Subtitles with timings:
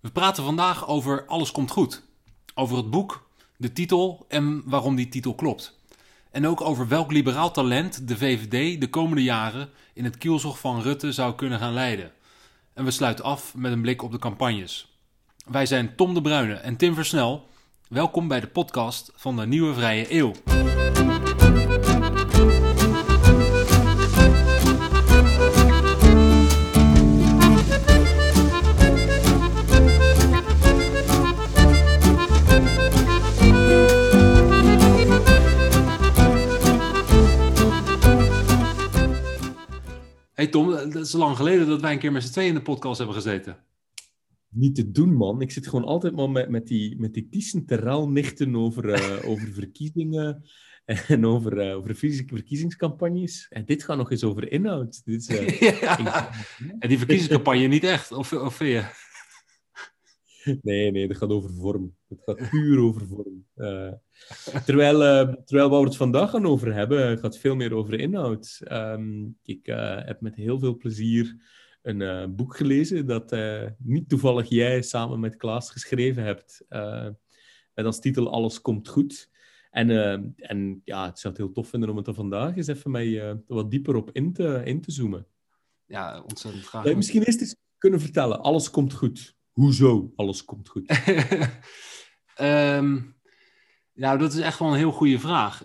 [0.00, 2.02] We praten vandaag over Alles komt goed.
[2.54, 5.78] Over het boek, de titel en waarom die titel klopt.
[6.30, 10.82] En ook over welk liberaal talent de VVD de komende jaren in het kielzog van
[10.82, 12.12] Rutte zou kunnen gaan leiden.
[12.74, 14.98] En we sluiten af met een blik op de campagnes.
[15.46, 17.48] Wij zijn Tom de Bruyne en Tim Versnel.
[17.88, 20.32] Welkom bij de podcast van de Nieuwe Vrije Eeuw.
[40.38, 42.62] Hey Tom, dat is lang geleden dat wij een keer met z'n tweeën in de
[42.62, 43.64] podcast hebben gezeten.
[44.48, 45.40] Niet te doen, man.
[45.40, 50.44] Ik zit gewoon altijd maar met, met die, met die terraalnichten over, uh, over verkiezingen
[50.84, 53.46] en over, uh, over verkiezingscampagnes.
[53.48, 55.04] En dit gaat nog eens over inhoud.
[55.04, 56.30] Dit is, uh, ja.
[56.78, 58.86] En die verkiezingscampagne niet echt, of, of vind je?
[60.62, 61.96] Nee, nee, dat gaat over vorm.
[62.08, 63.46] Het gaat puur over vorm.
[63.56, 63.92] Uh,
[64.64, 68.60] terwijl, uh, terwijl we het vandaag gaan over hebben, gaat veel meer over inhoud.
[68.72, 71.36] Um, ik uh, heb met heel veel plezier
[71.82, 73.36] een boek gelezen dat
[73.78, 76.64] niet toevallig jij samen met Klaas geschreven hebt.
[77.74, 79.30] met als titel Alles komt goed.
[79.70, 79.90] En,
[80.36, 83.22] en ja, ik zou het heel tof vinden om het er vandaag eens even mee
[83.46, 85.26] wat dieper op in te, in te zoomen.
[85.86, 86.80] Ja, ontzettend graag.
[86.80, 89.36] Zou je misschien eerst eens kunnen vertellen, alles komt goed.
[89.52, 90.86] Hoezo alles komt goed?
[92.40, 93.16] um,
[93.94, 95.64] nou, dat is echt wel een heel goede vraag.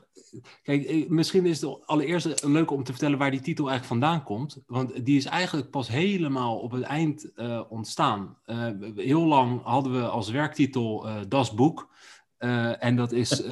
[0.63, 4.63] Kijk, misschien is het allereerst leuk om te vertellen waar die titel eigenlijk vandaan komt.
[4.67, 8.37] Want die is eigenlijk pas helemaal op het eind uh, ontstaan.
[8.45, 11.91] Uh, heel lang hadden we als werktitel uh, Das Boek.
[12.37, 13.29] en dat is,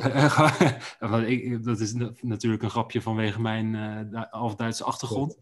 [1.61, 3.75] dat is natuurlijk een grapje vanwege mijn
[4.29, 5.37] half-Duitse achtergrond.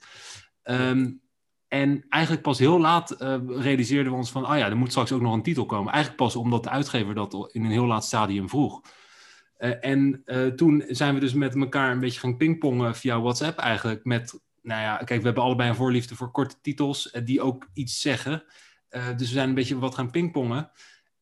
[0.63, 1.21] Um,
[1.69, 5.11] en eigenlijk pas heel laat uh, realiseerden we ons van, ah ja, er moet straks
[5.11, 5.93] ook nog een titel komen.
[5.93, 8.81] Eigenlijk pas omdat de uitgever dat in een heel laat stadium vroeg.
[9.57, 13.59] Uh, en uh, toen zijn we dus met elkaar een beetje gaan pingpongen via WhatsApp
[13.59, 14.03] eigenlijk.
[14.03, 18.01] Met, nou ja, kijk, we hebben allebei een voorliefde voor korte titels die ook iets
[18.01, 18.43] zeggen.
[18.89, 20.71] dus we zijn een beetje wat gaan pingpongen.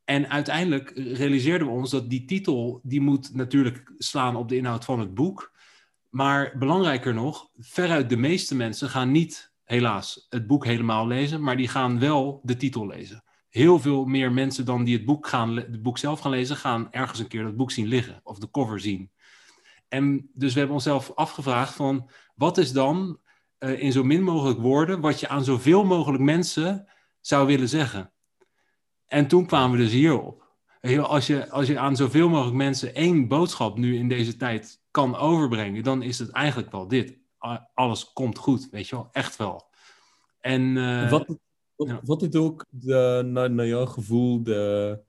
[0.04, 4.86] En uiteindelijk realiseerden we ons dat die titel, die moet natuurlijk slaan op de inhoud
[4.86, 5.52] van het boek.
[6.10, 11.58] Maar belangrijker nog, veruit de meeste mensen gaan niet helaas het boek helemaal lezen, maar
[11.58, 13.24] die gaan wel de titel lezen.
[13.50, 16.92] Heel veel meer mensen dan die het boek, gaan, het boek zelf gaan lezen, gaan
[16.92, 19.12] ergens een keer dat boek zien liggen of de cover zien.
[19.88, 23.20] En dus we hebben onszelf afgevraagd van wat is dan
[23.60, 26.88] uh, in zo min mogelijk woorden wat je aan zoveel mogelijk mensen
[27.22, 28.12] zou willen zeggen.
[29.06, 30.46] En toen kwamen we dus hierop.
[31.02, 35.16] Als je, als je aan zoveel mogelijk mensen één boodschap nu in deze tijd kan
[35.16, 37.18] overbrengen, dan is het eigenlijk wel dit
[37.74, 39.70] alles komt goed, weet je wel, echt wel.
[40.40, 41.40] En, uh, wat,
[41.76, 42.00] wat, ja.
[42.04, 45.00] wat is ook de, naar, naar jouw gevoel, de,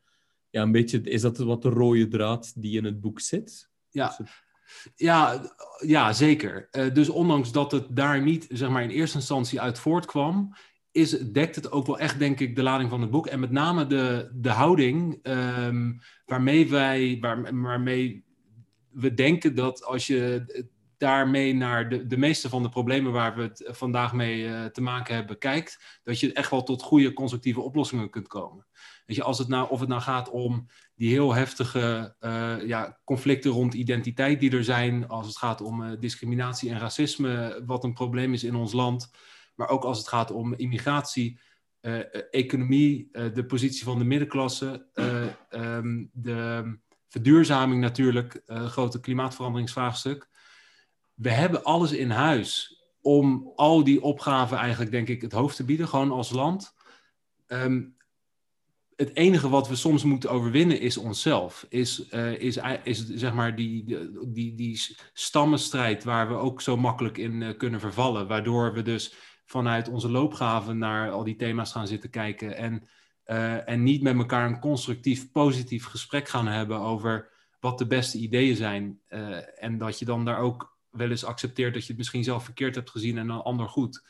[0.51, 3.71] ja, een beetje, is dat wat de rode draad die in het boek zit?
[3.91, 4.17] Ja,
[4.95, 5.53] ja,
[5.87, 6.69] ja zeker.
[6.73, 10.55] Uh, dus ondanks dat het daar niet zeg maar, in eerste instantie uit voortkwam,
[10.91, 13.27] is, dekt het ook wel echt, denk ik, de lading van het boek.
[13.27, 18.25] En met name de, de houding um, waarmee wij, waar, waarmee
[18.91, 20.45] we denken dat als je
[20.99, 24.81] daarmee naar de, de meeste van de problemen waar we het vandaag mee uh, te
[24.81, 28.67] maken hebben kijkt, dat je echt wel tot goede constructieve oplossingen kunt komen.
[29.07, 32.99] Weet je, als het nou, of het nou gaat om die heel heftige uh, ja,
[33.05, 37.85] conflicten rond identiteit die er zijn, als het gaat om uh, discriminatie en racisme, wat
[37.85, 39.11] een probleem is in ons land,
[39.55, 41.41] maar ook als het gaat om immigratie,
[42.31, 44.87] economie, de positie van de middenklasse,
[45.51, 50.29] um, de verduurzaming natuurlijk, grote klimaatveranderingsvraagstuk
[51.19, 55.65] we hebben alles in huis om al die opgaven eigenlijk, denk ik, het hoofd te
[55.65, 56.75] bieden, gewoon als land.
[57.47, 57.97] Um,
[58.97, 61.67] het enige wat we soms moeten overwinnen is onszelf.
[61.69, 67.19] Is, uh, is, is zeg maar die, die, die stammenstrijd waar we ook zo makkelijk
[67.19, 68.27] in uh, kunnen vervallen.
[68.27, 69.15] Waardoor we dus
[69.45, 72.57] vanuit onze loopgaven naar al die thema's gaan zitten kijken.
[72.57, 72.89] En,
[73.27, 78.19] uh, en niet met elkaar een constructief, positief gesprek gaan hebben over wat de beste
[78.19, 79.01] ideeën zijn.
[79.55, 82.75] en dat je dan daar ook wel eens accepteert dat je het misschien zelf verkeerd
[82.75, 84.05] hebt gezien en een ander goed.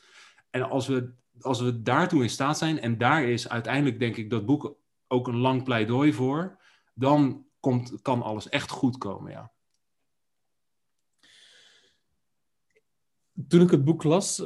[0.49, 4.29] En als we, als we daartoe in staat zijn, en daar is uiteindelijk denk ik
[4.29, 4.75] dat boek
[5.07, 6.59] ook een lang pleidooi voor,
[6.93, 9.51] dan komt, kan alles echt goed komen, ja.
[13.47, 14.43] Toen ik het boek las,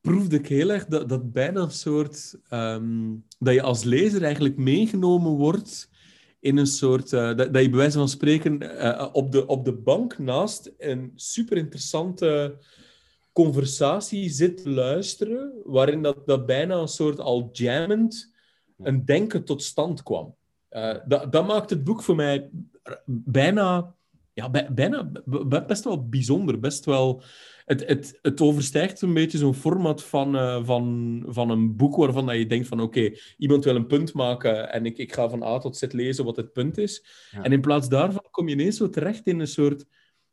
[0.00, 2.38] proefde ik heel erg dat, bijna een soort...
[2.50, 5.90] Um, dat je als lezer eigenlijk meegenomen wordt
[6.40, 7.12] in een soort...
[7.12, 10.72] Uh, dat, dat, je bij wijze van spreken uh, op, de, op de bank naast
[10.78, 12.58] een super interessante
[13.32, 18.34] conversatie zit luisteren, waarin dat, dat bijna een soort al jammend
[18.78, 20.36] een denken tot stand kwam.
[20.70, 22.50] Uh, dat, dat maakt het boek voor mij
[23.04, 23.94] bijna,
[24.32, 25.10] ja, bijna
[25.66, 26.60] best wel bijzonder.
[26.60, 27.22] Best wel,
[27.68, 32.26] het, het, het overstijgt een beetje zo'n format van, uh, van, van een boek waarvan
[32.26, 35.42] dat je denkt van oké, iemand wil een punt maken en ik, ik ga van
[35.42, 37.04] A tot Z lezen wat het punt is.
[37.42, 39.84] En in plaats daarvan kom je ineens zo terecht in een soort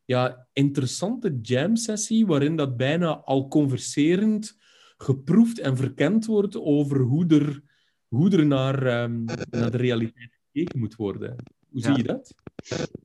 [0.06, 4.58] ja, interessante jam-sessie waarin dat bijna al converserend
[4.98, 7.64] geproefd en verkend wordt over hoe er,
[8.08, 11.36] hoe er naar, um, naar de realiteit gekeken moet worden.
[11.76, 12.36] Hoe zie je dat?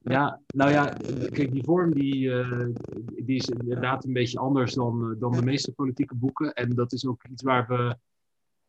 [0.02, 0.84] Ja, nou ja,
[1.31, 2.67] kijk, die vorm die, uh,
[2.99, 6.52] die is inderdaad een beetje anders dan, dan de meeste politieke boeken.
[6.52, 7.96] En dat is ook iets waar we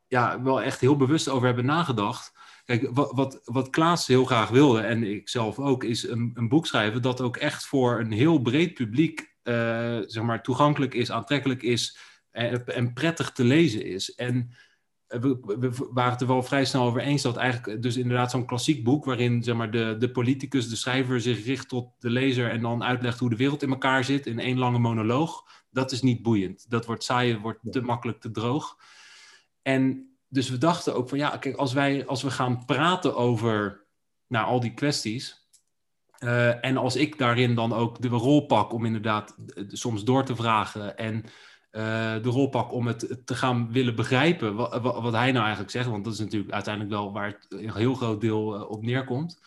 [0.08, 2.32] ja, wel echt heel bewust over hebben nagedacht.
[2.66, 6.50] Kijk, wat, wat, wat Klaas heel graag wilde, en ik zelf ook, is een, een
[6.50, 11.12] boek schrijven dat ook echt voor een heel breed publiek uh, zeg maar, toegankelijk is,
[11.12, 11.98] aantrekkelijk is
[12.32, 14.16] en, en prettig te lezen is.
[14.16, 14.52] En
[15.20, 18.46] we, we, waren het er wel vrij snel over eens dat eigenlijk dus inderdaad zo'n
[18.46, 22.50] klassiek boek waarin zeg maar, de, de politicus, de schrijver zich richt tot de lezer
[22.50, 26.02] en dan uitlegt hoe de wereld in elkaar zit in één lange monoloog, dat is
[26.02, 26.70] niet boeiend.
[26.70, 28.78] Dat wordt saai, wordt te makkelijk te droog.
[29.62, 33.86] En dus we dachten ook van ja, kijk, als wij als we gaan praten over
[34.28, 35.40] nou, al die kwesties.
[36.20, 39.36] Uh, en als ik daarin dan ook de rol pak om inderdaad
[39.68, 41.24] soms door te vragen en
[41.72, 45.88] de rol pak om het te gaan willen begrijpen wat, wat, hij nou eigenlijk zegt,
[45.88, 49.42] want dat is natuurlijk uiteindelijk wel waar het een heel groot deel uh, op neerkomt.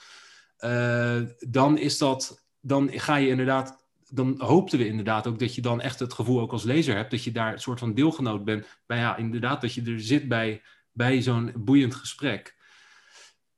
[1.49, 3.83] dan is dat, dan ga je inderdaad
[4.15, 7.11] dan hoopten we inderdaad ook dat je dan echt het gevoel ook als lezer hebt
[7.11, 8.67] dat je daar een soort van deelgenoot bent.
[8.87, 10.63] Bij ja, inderdaad, dat je er zit bij,
[10.93, 12.57] bij zo'n boeiend gesprek.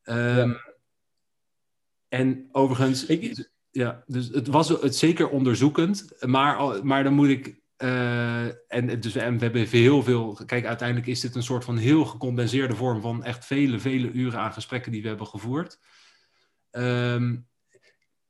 [0.04, 0.56] Um,
[2.08, 7.64] En overigens, ik, ja, dus het was het zeker onderzoekend, maar, maar dan moet ik.
[7.78, 10.40] Uh, en, dus, we hebben heel veel.
[10.46, 14.38] Kijk, uiteindelijk is dit een soort van heel gecondenseerde vorm van echt vele, vele uren
[14.38, 15.78] aan gesprekken die we hebben gevoerd.
[16.70, 17.48] Um,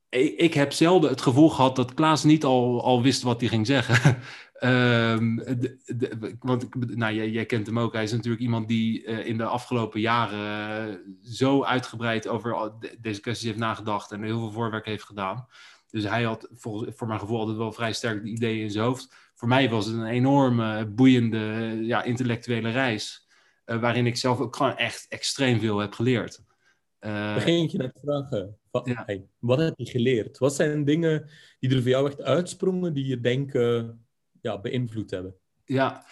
[0.08, 3.66] ik, heb zelden het gevoel gehad dat Klaas niet al, al wist wat hij ging
[3.66, 4.18] zeggen.
[4.60, 7.92] de, want nou, jij, jij, kent hem ook.
[7.92, 13.20] Hij is natuurlijk iemand die uh, in de afgelopen jaren uh, zo uitgebreid over deze
[13.20, 15.46] kwesties heeft nagedacht en heel veel voorwerk heeft gedaan.
[15.90, 18.84] Dus hij had volgens, voor mijn gevoel altijd wel vrij sterk de ideeën in zijn
[18.84, 19.14] hoofd.
[19.36, 21.38] Voor mij was het een enorme, boeiende,
[21.82, 23.28] ja, intellectuele reis.
[23.66, 26.44] Uh, waarin ik zelf ook gewoon echt extreem veel heb geleerd.
[27.34, 28.58] Begin je net vragen.
[28.70, 29.02] Wat, ja.
[29.06, 30.38] hey, wat heb je geleerd?
[30.38, 34.00] Wat zijn dingen die er voor jou echt uitsprongen, die je denken
[34.40, 35.34] ja, beïnvloed hebben?
[35.64, 36.06] Ja,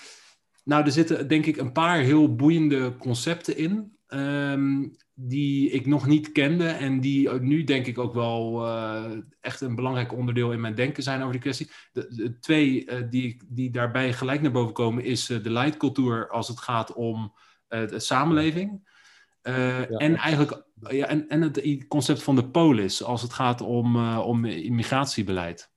[0.65, 3.97] nou, er zitten denk ik een paar heel boeiende concepten in.
[4.09, 9.61] Um, die ik nog niet kende en die nu denk ik ook wel uh, echt
[9.61, 11.71] een belangrijk onderdeel in mijn denken zijn over die kwestie.
[11.93, 16.31] De, de twee uh, die, die daarbij gelijk naar boven komen is uh, de leidcultuur
[16.31, 17.35] als het gaat om
[17.69, 18.93] de samenleving.
[19.43, 19.87] Ja.
[19.87, 24.45] En eigenlijk ja, en, en het concept van de polis als het gaat om, om
[24.45, 25.71] immigratiebeleid.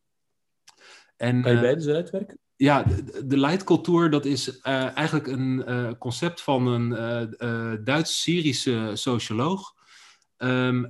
[1.17, 2.39] En, kan je beide uitwerken?
[2.57, 2.85] Ja,
[3.25, 6.89] de, leidcultuur, dat is uh, eigenlijk een uh, concept van een
[7.83, 9.75] Duits-Syrische socioloog.
[10.37, 10.85] Um,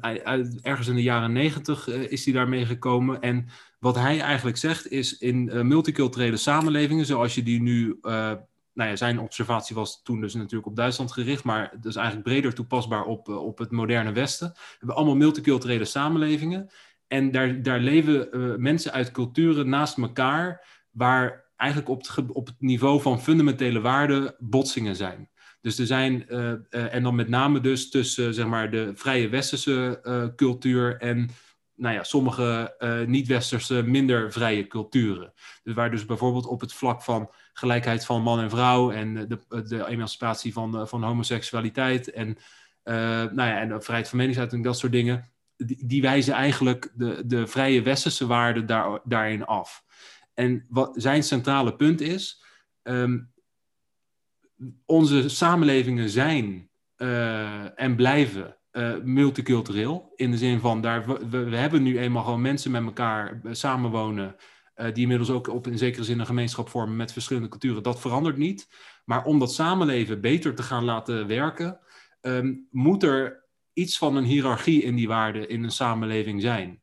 [0.62, 3.22] ergens in de jaren negentig is hij daarmee gekomen.
[3.22, 3.48] En
[3.80, 8.00] wat hij eigenlijk zegt is in multiculturele samenlevingen, zoals je die nu
[8.78, 12.54] nou ja, zijn observatie was toen dus natuurlijk op Duitsland gericht, maar dus eigenlijk breder
[12.54, 14.52] toepasbaar op, eh, op het moderne Westen.
[14.54, 16.70] We hebben allemaal multiculturele samenlevingen.
[17.08, 22.56] En daar, daar leven mensen uit culturen naast elkaar, waar eigenlijk op het, op het
[22.60, 25.30] niveau van fundamentele waarden botsingen zijn.
[25.62, 29.30] Dus er zijn, uh, uh, en dan met name dus tussen zeg maar, de vrije
[29.30, 30.02] westerse
[30.36, 31.30] cultuur en
[31.76, 32.76] nou ja, sommige
[33.08, 35.34] niet-westerse minder vrije culturen.
[35.64, 39.64] Dus waar dus bijvoorbeeld op het vlak van gelijkheid van man en vrouw en de,
[39.68, 42.38] de emancipatie van, van homoseksualiteit en,
[42.84, 47.48] nou ja, en vrijheid van meningsuiting, dat soort dingen, die, die wijzen eigenlijk de, de
[47.48, 49.86] vrije westerse waarden daar, daarin af.
[50.38, 52.44] En wat zijn centrale punt is,
[52.84, 53.34] um,
[54.86, 60.14] onze samenlevingen zijn uh, en blijven uh, multicultureel.
[60.16, 64.36] In de zin van, daar, we, hebben nu eenmaal gewoon mensen met elkaar samenwonen
[64.76, 67.84] uh, die inmiddels ook op in zekere zin een gemeenschap vormen met verschillende culturen.
[67.84, 68.68] Dat verandert niet.
[69.06, 71.80] Maar om dat samenleven beter te gaan laten werken,
[72.22, 76.82] um, moet er iets van een hiërarchie in die waarden in een samenleving zijn.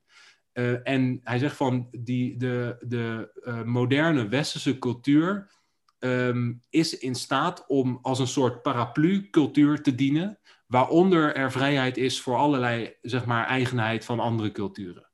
[0.55, 5.51] Uh, en hij zegt van die, de, de uh, moderne westerse cultuur
[5.99, 12.21] um, is in staat om als een soort paraplu-cultuur te dienen, waaronder er vrijheid is
[12.21, 15.11] voor allerlei zeg maar, eigenheid van andere culturen.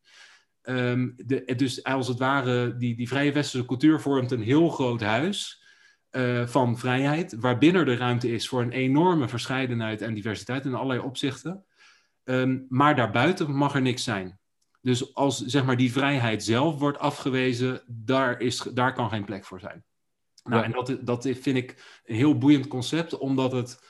[0.62, 5.00] Um, de, dus als het ware, die, die vrije westerse cultuur vormt een heel groot
[5.00, 5.58] huis.
[6.10, 11.00] uh, van vrijheid, waarbinnen er ruimte is voor een enorme verscheidenheid en diversiteit in allerlei
[11.00, 11.64] opzichten.
[12.24, 14.39] Um, maar daarbuiten mag er niks zijn.
[14.80, 19.44] Dus als zeg maar, die vrijheid zelf wordt afgewezen, daar, is, daar kan geen plek
[19.44, 19.84] voor zijn.
[20.44, 23.88] Nou, en dat, dat vind ik een heel boeiend concept, omdat het.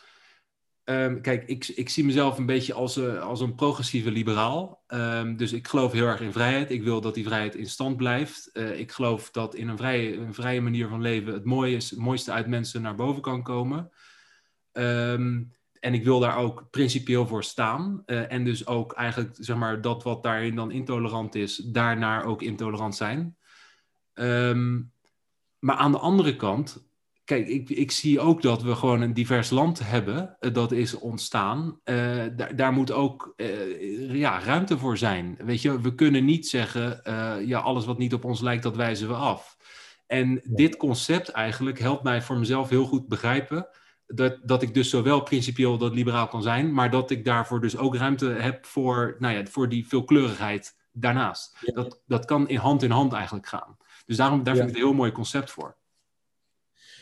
[0.85, 4.85] Um, kijk, ik, ik zie mezelf een beetje als, uh, als een progressieve liberaal.
[4.89, 6.71] Um, dus ik geloof heel erg in vrijheid.
[6.71, 8.51] Ik wil dat die vrijheid in stand blijft.
[8.53, 11.91] Uh, ik geloof dat in een vrije, een vrije manier van leven het, mooie is,
[11.91, 13.91] het mooiste uit mensen naar boven kan komen.
[14.73, 18.03] Um, en ik wil daar ook principieel voor staan.
[18.07, 22.43] Uh, en dus ook eigenlijk, zeg maar, dat wat daarin dan intolerant is, daarnaar ook
[22.43, 23.37] intolerant zijn.
[24.15, 24.93] Um,
[25.59, 26.89] maar aan de andere kant,
[27.25, 30.37] kijk, ik, ik zie ook dat we gewoon een divers land hebben.
[30.41, 31.81] Uh, dat is ontstaan.
[31.85, 33.35] Uh, daar, daar moet ook
[34.13, 35.39] ja, ruimte voor zijn.
[35.45, 37.01] Weet je, we kunnen niet zeggen,
[37.47, 39.57] ja, alles wat niet op ons lijkt, dat wijzen we af.
[40.07, 43.69] En dit concept eigenlijk helpt mij voor mezelf heel goed begrijpen
[44.15, 47.77] dat, dat ik dus zowel principieel dat liberaal kan zijn, maar dat ik daarvoor dus
[47.77, 51.57] ook ruimte heb voor, nou ja, voor die veelkleurigheid daarnaast.
[51.75, 53.77] Dat, dat kan in hand in hand eigenlijk gaan.
[54.07, 55.77] Dus daarom, daar vind ik het een heel mooi concept voor.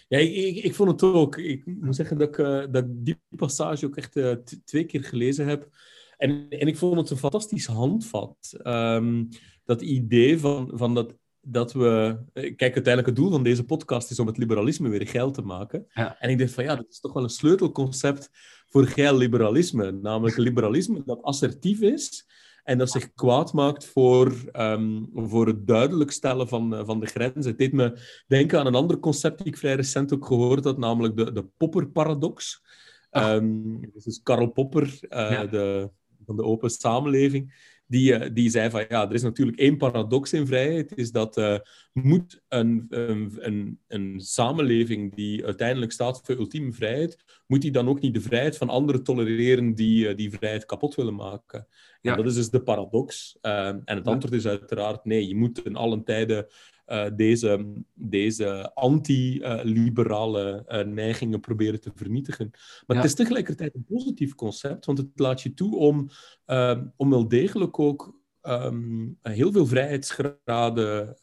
[0.09, 1.37] Ja, ik, ik, vond het ook.
[1.37, 4.33] Ik moet zeggen dat ik, uh, dat die passage ook echt uh,
[4.65, 5.69] twee keer gelezen heb.
[6.17, 8.61] En, en ik vond het een fantastisch handvat.
[8.65, 9.29] Um,
[9.65, 12.18] dat idee van, van dat dat we...
[12.33, 15.42] Eh, kijk, uiteindelijk het doel van deze podcast is om het liberalisme weer geil te
[15.42, 15.87] maken.
[15.95, 16.21] Ja.
[16.21, 18.30] En ik dacht van ja, dat is toch wel een sleutelconcept
[18.68, 19.90] voor geil liberalisme.
[19.90, 22.26] Namelijk liberalisme dat assertief is
[22.68, 27.07] en dat zich kwaad maakt voor, um, voor het duidelijk stellen van, uh, van de
[27.07, 27.50] grenzen.
[27.50, 30.78] Het deed me denken aan een ander concept die ik vrij recent ook gehoord had,
[30.78, 32.62] namelijk de, de Popper-paradox.
[33.11, 35.47] Um, dus Karl Popper, uh, ja.
[35.47, 35.90] de,
[36.26, 40.33] van de open samenleving die, eh, die zei van ja, er is natuurlijk één paradox
[40.33, 41.59] in vrijheid, is dat uh,
[41.92, 47.88] moet een, een, een, een, samenleving die uiteindelijk staat voor ultieme vrijheid, moet die dan
[47.88, 51.66] ook niet de vrijheid van anderen tolereren die uh, die vrijheid kapot willen maken?
[52.00, 52.11] Ja.
[52.11, 53.38] En dat is dus de paradox.
[53.40, 56.47] en het antwoord is uiteraard nee, je moet in allen tijden
[56.88, 62.49] uh, deze, deze anti-liberale uh, neigingen proberen te vernietigen.
[62.87, 63.02] Maar ja.
[63.02, 66.09] het is tegelijkertijd een positief concept, want het laat je toe om,
[66.47, 71.16] uh, om wel degelijk ook um, heel veel vrijheidsgraden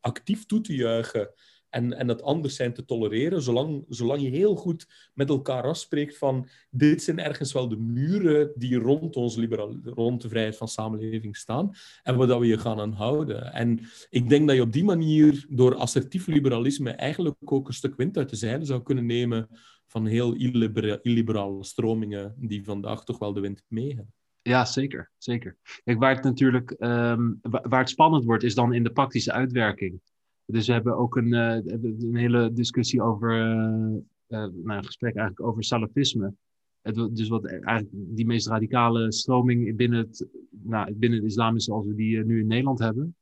[0.00, 1.30] actief toe te juichen
[1.76, 6.18] en, en het anders zijn te tolereren, zolang, zolang je heel goed met elkaar afspreekt
[6.18, 10.68] van dit zijn ergens wel de muren die rond ons liberaal, rond de vrijheid van
[10.68, 11.70] samenleving staan
[12.02, 13.52] en waar dat we je gaan aan houden.
[13.52, 13.80] En
[14.10, 18.16] ik denk dat je op die manier door assertief liberalisme eigenlijk ook een stuk wind
[18.16, 19.48] uit de zeilen zou kunnen nemen
[19.86, 24.12] van heel illibera illiberale stromingen die vandaag toch wel de wind mee hebben.
[24.42, 25.10] Ja, zeker.
[25.18, 25.56] zeker.
[25.84, 30.00] Waar het natuurlijk um, waar het spannend wordt, is dan in de praktische uitwerking.
[30.46, 33.96] Dus we hebben ook een, uh, een hele discussie over, uh,
[34.28, 36.34] uh, nou, een gesprek eigenlijk over salafisme.
[36.80, 41.64] Het, dus wat eigenlijk die meest radicale stroming binnen het, nou, binnen het islam is
[41.64, 43.16] zoals we die nu in Nederland hebben.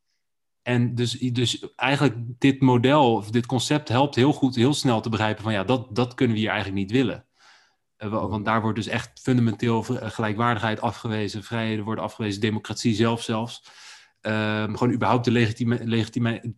[0.62, 5.08] En dus, dus eigenlijk dit model, of dit concept helpt heel goed, heel snel te
[5.08, 7.26] begrijpen van ja, dat, dat kunnen we hier eigenlijk niet willen.
[7.96, 13.62] want daar wordt dus echt fundamenteel gelijkwaardigheid afgewezen, vrijheden worden afgewezen, democratie zelf zelfs.
[14.26, 15.54] Um, gewoon überhaupt de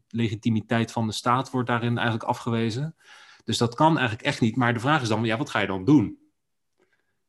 [0.09, 2.97] legitimiteit van de staat wordt daarin eigenlijk afgewezen.
[3.45, 4.57] Dus dat kan eigenlijk echt niet.
[4.57, 6.19] Maar de vraag is dan, ja, wat ga je dan doen?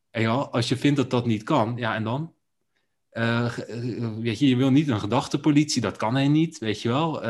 [0.10, 2.34] En ja, als je vindt dat dat niet kan, ja, en dan?
[3.12, 3.58] Uh,
[4.20, 7.24] weet je, je wil niet een gedachtepolitie, dat kan hij niet, weet je wel.
[7.24, 7.30] Uh,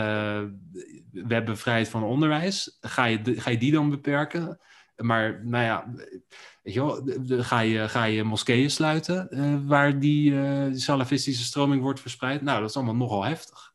[1.11, 2.77] we hebben vrijheid van onderwijs.
[2.81, 4.59] Ga je, ga je die dan beperken?
[4.97, 5.93] Maar nou ja,
[6.61, 7.03] weet je wel,
[7.43, 12.41] ga, je, ga je moskeeën sluiten uh, waar die uh, salafistische stroming wordt verspreid?
[12.41, 13.73] Nou, dat is allemaal nogal heftig.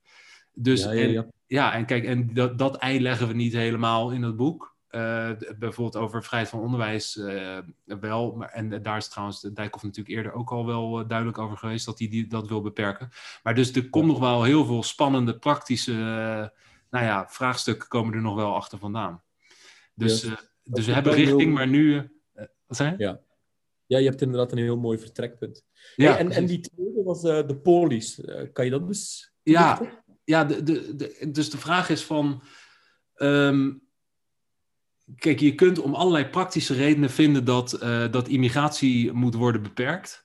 [0.52, 1.20] Dus, ja, ja, ja.
[1.20, 4.70] En, ja en kijk, en dat, dat ei leggen we niet helemaal in het boek.
[4.90, 7.20] Uh, bijvoorbeeld over vrijheid van onderwijs
[7.84, 8.34] wel.
[8.36, 11.86] Maar, en daar is trouwens de Dijkhoff natuurlijk eerder ook al wel duidelijk over geweest
[11.86, 13.10] dat hij die, dat wil beperken.
[13.42, 15.92] Maar dus er komt nog wel heel veel spannende, praktische
[16.90, 19.22] nou ja, vraagstukken komen er nog wel achter vandaan.
[19.94, 20.28] Dus
[20.62, 21.50] dus we hebben richting, heel...
[21.50, 21.94] maar nu...
[21.94, 22.02] Uh,
[22.66, 22.96] wat zei je?
[22.98, 23.20] Ja.
[23.86, 25.64] ja, je hebt inderdaad een heel mooi vertrekpunt.
[25.96, 28.18] Ja, hey, en, en die tweede was uh, de polis.
[28.18, 29.32] Uh, kan je dat dus...
[29.42, 29.80] Ja,
[30.24, 32.42] ja de, de, de, dus de vraag is van...
[33.16, 33.82] Um,
[35.16, 37.70] kijk, je kunt om allerlei praktische redenen vinden dat,
[38.10, 40.21] dat immigratie moet worden beperkt.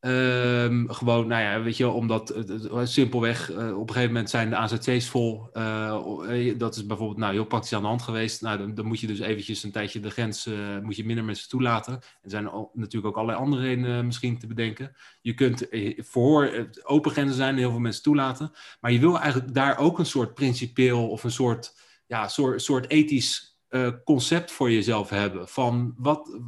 [0.00, 2.34] Um, gewoon, nou ja, weet je, omdat
[2.82, 5.48] simpelweg uh, op een gegeven moment zijn de AZC's vol.
[5.52, 8.42] Uh, dat is bijvoorbeeld nou, heel praktisch aan de hand geweest.
[8.42, 10.48] Nou, dan, dan moet je dus eventjes een tijdje de grens,
[10.82, 11.92] moet je minder mensen toelaten.
[12.22, 14.96] Er zijn natuurlijk ook allerlei andere redenen misschien te bedenken.
[15.20, 15.66] Je kunt
[15.96, 18.52] voor open grenzen zijn en heel veel mensen toelaten.
[18.80, 21.74] Maar je wil eigenlijk daar ook een soort principeel of een soort,
[22.06, 23.58] ja, soort, soort ethisch
[24.04, 26.38] concept voor jezelf hebben van wat,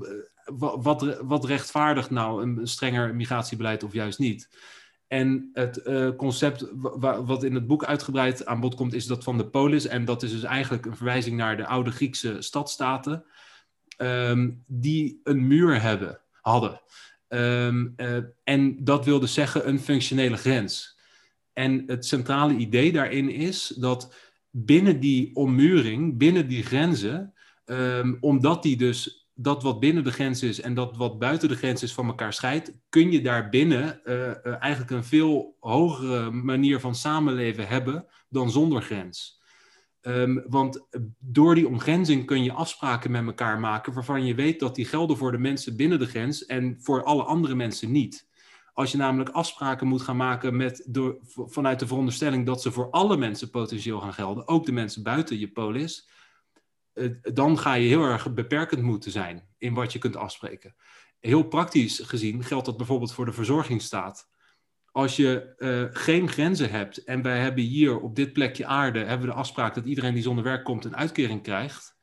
[0.54, 4.48] wat, wat rechtvaardigt nou een strenger migratiebeleid of juist niet.
[5.06, 5.82] En het
[6.16, 6.66] concept
[7.00, 9.86] wat in het boek uitgebreid aan bod komt, is dat van de polis.
[9.86, 13.24] En dat is dus eigenlijk een verwijzing naar de oude Griekse stadstaten,
[13.96, 16.80] ehm, die een muur hebben, hadden.
[17.28, 17.86] Ehm,
[18.44, 20.98] en dat wil dus zeggen een functionele grens.
[21.52, 24.14] En het centrale idee daarin is dat
[24.50, 27.34] binnen die ommuring, binnen die grenzen,
[27.64, 31.56] um, omdat die dus dat wat binnen de grens is en dat wat buiten de
[31.56, 36.80] grens is van elkaar scheidt, kun je daarbinnen uh, uh, eigenlijk een veel hogere manier
[36.80, 39.40] van samenleven hebben dan zonder grens.
[40.04, 40.86] Um, want
[41.18, 45.16] door die omgrenzing kun je afspraken met elkaar maken waarvan je weet dat die gelden
[45.16, 48.28] voor de mensen binnen de grens en voor alle andere mensen niet.
[48.72, 50.88] Als je namelijk afspraken moet gaan maken met,
[51.26, 55.38] vanuit de veronderstelling dat ze voor alle mensen potentieel gaan gelden, ook de mensen buiten
[55.38, 56.21] je polis, eh,
[57.22, 60.74] dan ga je heel erg beperkend moeten zijn in wat je kunt afspreken.
[61.20, 64.30] Heel praktisch gezien geldt dat bijvoorbeeld voor de verzorgingsstaat.
[64.90, 69.26] Als je uh, geen grenzen hebt en wij hebben hier op dit plekje aarde hebben
[69.26, 71.96] we de afspraak dat iedereen die zonder werk komt een uitkering krijgt,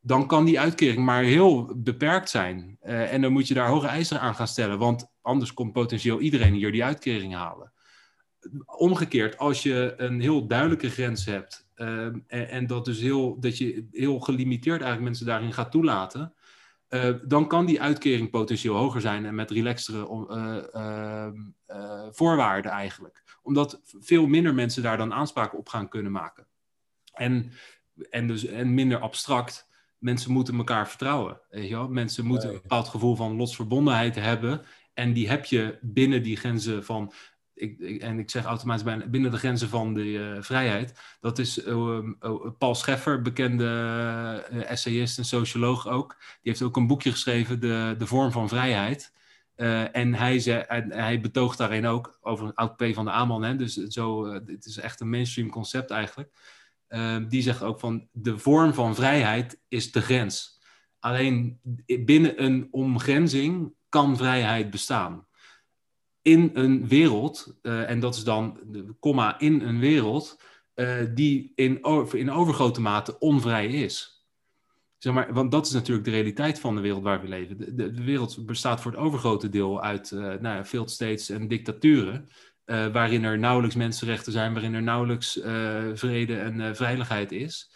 [0.00, 2.78] dan kan die uitkering maar heel beperkt zijn.
[2.82, 6.20] Uh, en dan moet je daar hoge eisen aan gaan stellen, want anders komt potentieel
[6.20, 7.71] iedereen hier die uitkering halen.
[8.66, 13.58] Omgekeerd, als je een heel duidelijke grens hebt uh, en, en, dat, dus heel, dat
[13.58, 16.34] je heel gelimiteerd eigenlijk mensen daarin gaat toelaten,
[16.88, 20.26] uh, dan kan die uitkering potentieel hoger zijn en met relaxtere
[21.66, 23.22] uh, voorwaarden eigenlijk.
[23.42, 26.46] Omdat veel minder mensen daar dan aanspraken op gaan kunnen maken.
[27.12, 27.52] En,
[28.10, 29.68] en, dus, en minder abstract
[29.98, 31.40] mensen moeten elkaar vertrouwen.
[31.50, 31.88] Weet je wel?
[31.88, 34.62] Mensen moeten een bepaald gevoel van lotsverbondenheid hebben.
[34.94, 37.12] En die heb je binnen die grenzen van.
[37.62, 41.00] Ik, en ik zeg automatisch binnen de grenzen van de uh, vrijheid.
[41.20, 43.66] Dat is uh, uh, Paul Scheffer, bekende
[44.66, 46.16] essayist en socioloog ook.
[46.18, 49.12] Die heeft ook een boekje geschreven, De, de Vorm van Vrijheid.
[49.92, 53.56] en hij, hij betoogt daarin ook over een oud P van de Aman.
[53.56, 56.30] Dus zo, het is echt een mainstream concept eigenlijk.
[56.88, 60.60] Ehm, die zegt ook van de vorm van vrijheid is de grens.
[60.98, 61.60] Alleen
[62.04, 65.26] binnen een omgrenzing kan vrijheid bestaan.
[66.22, 70.40] In een wereld, uh, en dat is dan de komma in een wereld,
[70.74, 71.80] uh, die in,
[72.12, 74.26] in overgrote mate onvrij is.
[74.98, 77.58] Zeg maar, want dat is natuurlijk de realiteit van de wereld waar we leven.
[77.58, 82.28] De, de, wereld bestaat voor het overgrote deel uit uh, nou ja, states en dictaturen.
[82.64, 85.32] Waarin er nauwelijks mensenrechten zijn, waarin er nauwelijks
[85.94, 87.70] vrede en veiligheid is.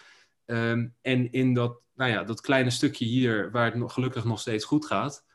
[0.46, 4.40] Um, en in dat, nou ja, dat kleine stukje hier, waar het nog, gelukkig nog
[4.40, 5.25] steeds goed gaat,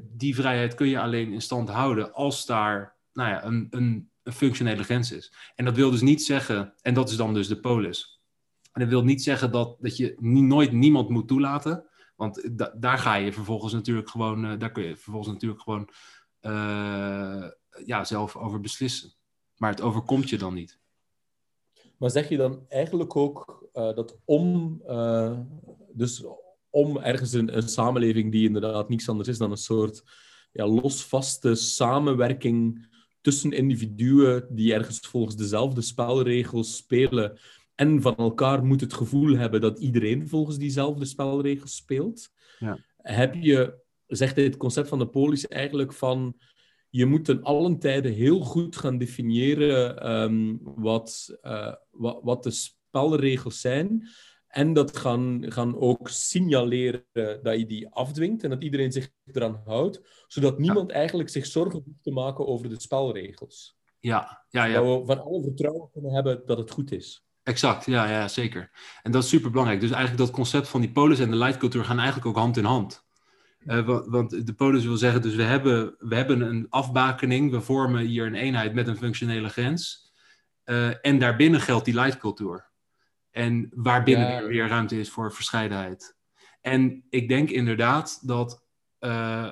[0.00, 4.82] die vrijheid kun je alleen in stand houden als daar nou ja, een, een, functionele
[4.82, 5.32] grens is.
[5.54, 8.20] En dat wil dus niet zeggen, en dat is dan dus de polis.
[8.72, 12.98] En dat wil niet zeggen dat, dat je nooit niemand moet toelaten, want da daar
[12.98, 15.88] ga je vervolgens natuurlijk gewoon, daar kun je vervolgens natuurlijk gewoon
[17.84, 19.12] ja, zelf over beslissen.
[19.56, 20.78] Maar het overkomt je dan niet.
[21.96, 24.82] Maar zeg je dan eigenlijk ook dat om,
[25.92, 26.24] dus
[26.74, 30.02] om ergens een, een, samenleving die inderdaad niets anders is dan een soort
[30.52, 32.86] ja, losvaste samenwerking
[33.20, 37.38] tussen individuen die ergens volgens dezelfde spelregels spelen
[37.74, 42.78] en van elkaar moet het gevoel hebben dat iedereen volgens diezelfde spelregels speelt, ja.
[42.96, 46.36] heb je, zegt dit concept van de polis eigenlijk van
[46.90, 52.50] je moet ten allen tijde heel goed gaan definiëren um, wat, uh, wat, wat, de
[52.50, 54.08] spelregels zijn.
[54.54, 57.04] En dat gaan, gaan ook signaleren
[57.42, 60.96] dat je die afdwingt en dat iedereen zich eraan houdt, zodat niemand ja.
[60.96, 63.76] eigenlijk zich zorgen hoeft te maken over de spelregels.
[64.00, 64.80] Ja, ja, ja.
[64.80, 67.24] Dat we van alle vertrouwen kunnen hebben dat het goed is.
[67.42, 68.70] Exact, ja, ja, zeker.
[69.02, 69.80] En dat is super belangrijk.
[69.80, 72.64] Dus eigenlijk dat concept van die polis en de lightcultuur gaan eigenlijk ook hand in
[72.64, 73.04] hand.
[73.64, 78.06] Uh, want de polis wil zeggen, dus we hebben, we hebben een afbakening, we vormen
[78.06, 80.12] hier een eenheid met een functionele grens.
[80.64, 82.72] Uh, en daarbinnen geldt die lightcultuur.
[83.34, 84.36] En waarbinnen ja.
[84.36, 86.16] er weer ruimte is voor verscheidenheid.
[86.60, 88.64] En ik denk inderdaad dat
[89.00, 89.50] uh,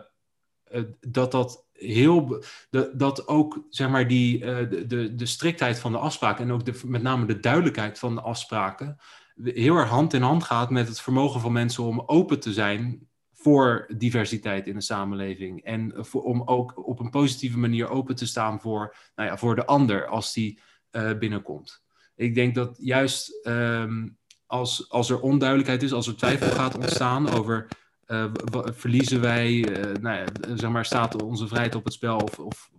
[1.00, 2.44] dat, dat heel.
[2.70, 6.64] Dat, dat ook zeg maar die, de, de, de striktheid van de afspraken en ook
[6.64, 8.98] de, met name de duidelijkheid van de afspraken
[9.44, 13.08] heel erg hand in hand gaat met het vermogen van mensen om open te zijn
[13.32, 15.64] voor diversiteit in de samenleving.
[15.64, 19.54] En voor, om ook op een positieve manier open te staan voor, nou ja, voor
[19.54, 20.60] de ander als die
[20.92, 21.81] uh, binnenkomt.
[22.22, 27.28] Ik denk dat juist um, als, als er onduidelijkheid is, als er twijfel gaat ontstaan
[27.28, 27.68] over
[28.06, 28.24] uh,
[28.64, 32.70] verliezen wij, uh, nou ja, zeg maar, staat onze vrijheid op het spel of, of,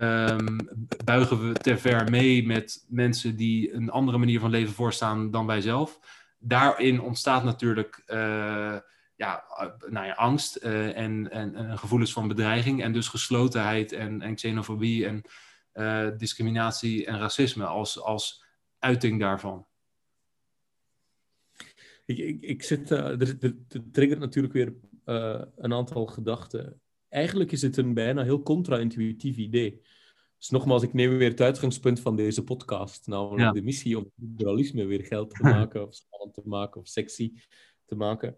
[0.00, 0.68] um,
[1.04, 5.46] buigen we te ver mee met mensen die een andere manier van leven voorstaan dan
[5.46, 5.98] wij zelf?
[6.38, 8.02] Daarin ontstaat natuurlijk
[9.16, 9.44] ja,
[9.88, 15.06] nou ja, angst en, en, en, gevoelens van bedreiging en dus geslotenheid en, en xenofobie
[15.06, 15.22] en
[16.16, 18.44] discriminatie en racisme als, als
[18.78, 19.66] uiting daarvan.
[22.04, 23.54] Ik, ik, ik zit, er, er,
[23.92, 24.74] triggert natuurlijk weer
[25.56, 29.80] een aantal gedachten eigenlijk is het een bijna heel contra-intuïtief idee.
[30.38, 34.84] Dus nogmaals, ik neem weer het uitgangspunt van deze podcast, namelijk de missie om liberalisme
[34.84, 37.32] weer geld te maken, of spannend te maken, of sexy
[37.84, 38.36] te maken.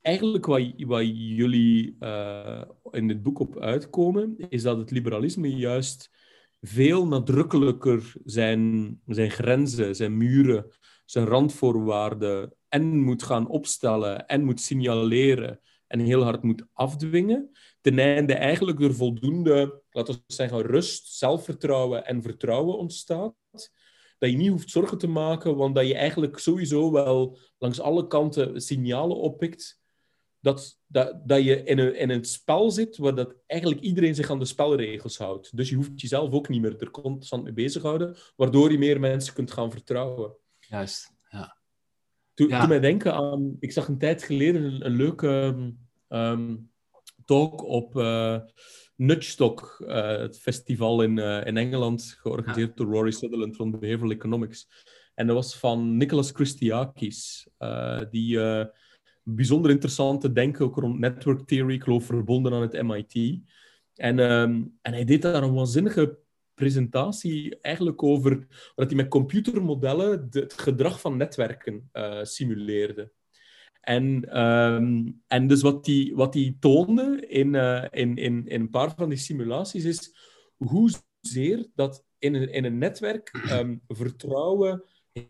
[0.00, 6.10] Eigenlijk wat, wat jullie uh, in het boek op uitkomen, is dat het liberalisme juist
[6.62, 10.66] veel nadrukkelijker zijn, zijn grenzen, zijn muren,
[11.04, 17.98] zijn randvoorwaarden en moet gaan opstellen en moet signaleren en heel hard moet afdwingen, ten
[17.98, 23.34] einde eigenlijk er voldoende, laten we zeggen, rust, zelfvertrouwen en vertrouwen ontstaat.
[24.18, 28.06] Dat je niet hoeft zorgen te maken, want dat je eigenlijk sowieso wel langs alle
[28.06, 29.81] kanten signalen oppikt
[30.42, 34.30] dat, dat, dat je in een, in een spel zit waar dat eigenlijk iedereen zich
[34.30, 35.56] aan de spelregels houdt.
[35.56, 39.34] Dus je hoeft jezelf ook niet meer er constant mee bezighouden, waardoor je meer mensen
[39.34, 40.36] kunt gaan vertrouwen.
[40.58, 41.56] Juist, ja.
[42.34, 42.66] Toen, ja.
[42.66, 43.56] mij denken aan...
[43.60, 45.54] Ik zag een tijd geleden een, een leuke
[46.08, 46.70] um,
[47.24, 48.40] talk op uh,
[48.96, 54.68] Nudgestock, uh, het festival in, uh, in Engeland, georganiseerd door Rory Sutherland van Behavioral Economics.
[55.14, 57.48] En dat was van Nicholas Christiakis,
[58.10, 58.38] die
[59.22, 63.40] bijzonder interessante denken ook rond network theory, ik geloof verbonden aan het MIT.
[63.94, 66.18] En, um, en hij deed daar een waanzinnige
[66.54, 71.90] presentatie eigenlijk over dat hij met computermodellen het gedrag van netwerken
[72.22, 73.12] simuleerde.
[73.82, 78.94] En, um, en dus wat die, wat toonde in, uh, in, in, in een paar
[78.96, 80.14] van die simulaties is
[80.56, 84.84] hoezeer dat in een, in een netwerk um, vertrouwen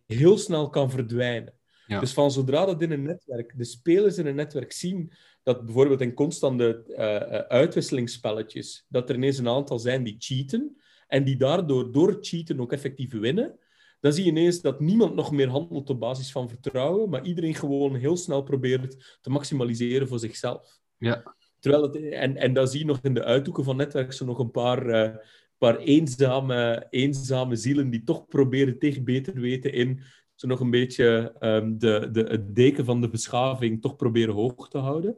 [0.06, 1.54] heel snel kan verdwijnen.
[1.92, 2.00] Ja.
[2.00, 6.00] Dus van zodra dat in een netwerk, de spelers in een netwerk zien dat bijvoorbeeld
[6.00, 6.96] in constante uh,
[7.38, 10.76] uitwisselingsspelletjes, dat er ineens een aantal zijn die cheaten
[11.06, 13.58] en die daardoor door cheaten ook effectief winnen,
[14.00, 17.54] dan zie je ineens dat niemand nog meer handelt op basis van vertrouwen, maar iedereen
[17.54, 20.80] gewoon heel snel probeert te maximaliseren voor zichzelf.
[20.98, 21.34] Ja.
[21.58, 24.38] Terwijl het, en, en dan zie je nog in de uithoeken van netwerken zo nog
[24.38, 25.16] een paar, uh,
[25.58, 30.00] paar eenzame, eenzame zielen die toch proberen tegen beter weten in
[30.46, 34.78] nog een beetje um, de, de, het deken van de beschaving toch proberen hoog te
[34.78, 35.16] houden.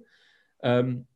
[0.60, 1.06] Um,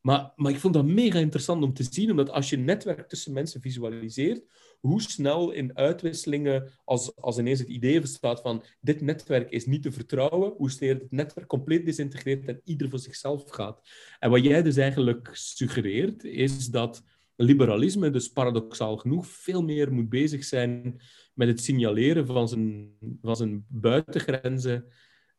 [0.00, 3.32] maar, maar ik vond dat mega interessant om te zien, omdat als je netwerk tussen
[3.32, 4.42] mensen visualiseert,
[4.80, 9.82] hoe snel in uitwisselingen, als, als ineens het idee bestaat van dit netwerk is niet
[9.82, 13.80] te vertrouwen, hoe snel het netwerk compleet desintegreert en ieder voor zichzelf gaat.
[14.18, 17.02] En wat jij dus eigenlijk suggereert, is dat
[17.36, 21.00] liberalisme dus paradoxaal genoeg veel meer moet bezig zijn
[21.38, 22.90] met het signaleren van zijn,
[23.22, 24.84] van zijn buitengrenzen.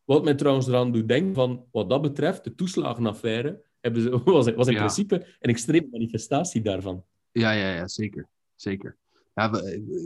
[0.03, 4.53] Wat mij trouwens eraan doet denken van, wat dat betreft, de toeslagenaffaire hebben ze, was,
[4.55, 7.03] was in principe een extreme manifestatie daarvan.
[7.31, 8.27] Ja, ja, ja zeker.
[8.55, 8.97] zeker
[9.39, 9.61] ja,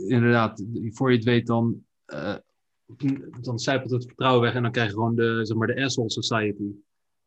[0.08, 2.36] inderdaad, voor je het weet, dan, uh,
[3.40, 6.10] dan zijpelt het vertrouwen weg en dan krijg je gewoon de, zeg maar, de asshole
[6.10, 6.72] society.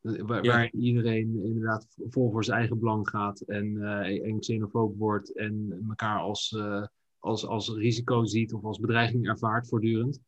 [0.02, 5.36] Waar, waar, iedereen inderdaad vol voor zijn eigen belang gaat en, uh, en xenofoob wordt
[5.36, 6.86] en elkaar als, uh,
[7.28, 10.20] als, als risico ziet of als bedreiging ervaart voortdurend.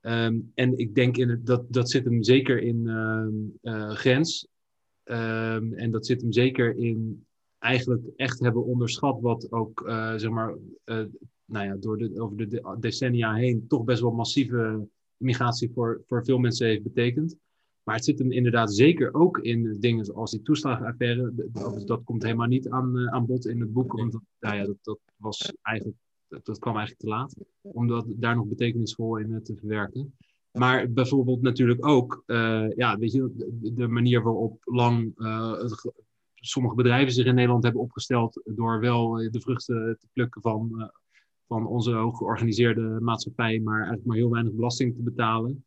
[0.00, 2.86] Um, en ik denk in het, dat dat zit hem zeker in
[3.62, 4.48] uh, grens.
[5.04, 7.26] Um, en dat zit hem zeker in
[7.58, 11.04] eigenlijk echt hebben onderschat wat ook, uh, zeg maar, uh,
[11.44, 16.24] nou ja, door de, over de decennia heen toch best wel massieve immigratie voor, voor
[16.24, 17.36] veel mensen heeft betekend.
[17.82, 21.32] Maar het zit hem inderdaad zeker ook in dingen zoals die toeslagenaffaire.
[21.84, 24.64] Dat, komt helemaal niet aan, uh, aan bod in het boek, want dat, nou ja,
[24.64, 29.42] dat, dat, was eigenlijk, dat, kwam eigenlijk te laat om dat, daar nog betekenisvol in
[29.42, 30.14] te verwerken.
[30.52, 32.22] Maar bijvoorbeeld natuurlijk ook,
[32.76, 35.14] ja, weet je, de, manier waarop lang
[36.44, 40.90] sommige bedrijven zich in Nederland hebben opgesteld door wel eh, de vruchten te plukken van,
[41.46, 45.64] van onze hoog georganiseerde maatschappij, maar eigenlijk maar heel weinig belasting te betalen.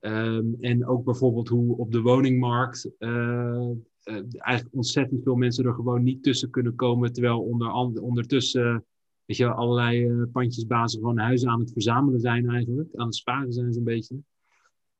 [0.00, 3.70] Um, en ook bijvoorbeeld hoe op de woningmarkt uh,
[4.38, 8.84] eigenlijk ontzettend veel mensen er gewoon niet tussen kunnen komen, terwijl onder, ondertussen
[9.24, 13.72] weet je, allerlei pandjesbazen gewoon huizen aan het verzamelen zijn eigenlijk, aan het sparen zijn
[13.72, 14.16] zo'n beetje.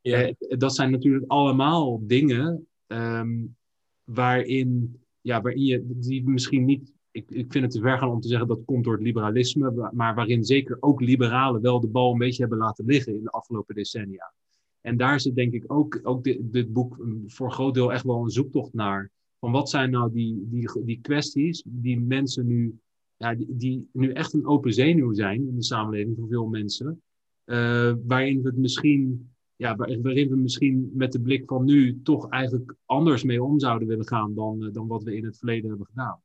[0.00, 0.32] Ja.
[0.38, 3.56] dat zijn natuurlijk allemaal dingen um,
[4.04, 6.92] waarin, ja, waarin je die misschien niet.
[7.10, 9.90] Ik, ik vind het te ver gaan om te zeggen dat komt door het liberalisme,
[9.92, 13.30] maar waarin zeker ook liberalen wel de bal een beetje hebben laten liggen in de
[13.30, 14.32] afgelopen decennia.
[14.80, 18.04] En daar zit denk ik ook, ook dit, dit boek voor een groot deel echt
[18.04, 19.10] wel een zoektocht naar.
[19.38, 22.78] Van wat zijn nou die, die, die kwesties die mensen nu,
[23.16, 27.02] ja, die, die nu echt een open zenuw zijn in de samenleving voor veel mensen.
[27.44, 32.28] Uh, waarin we het misschien ja, waarin we misschien met de blik van nu toch
[32.28, 35.86] eigenlijk anders mee om zouden willen gaan dan, dan wat we in het verleden hebben
[35.86, 36.20] gedaan.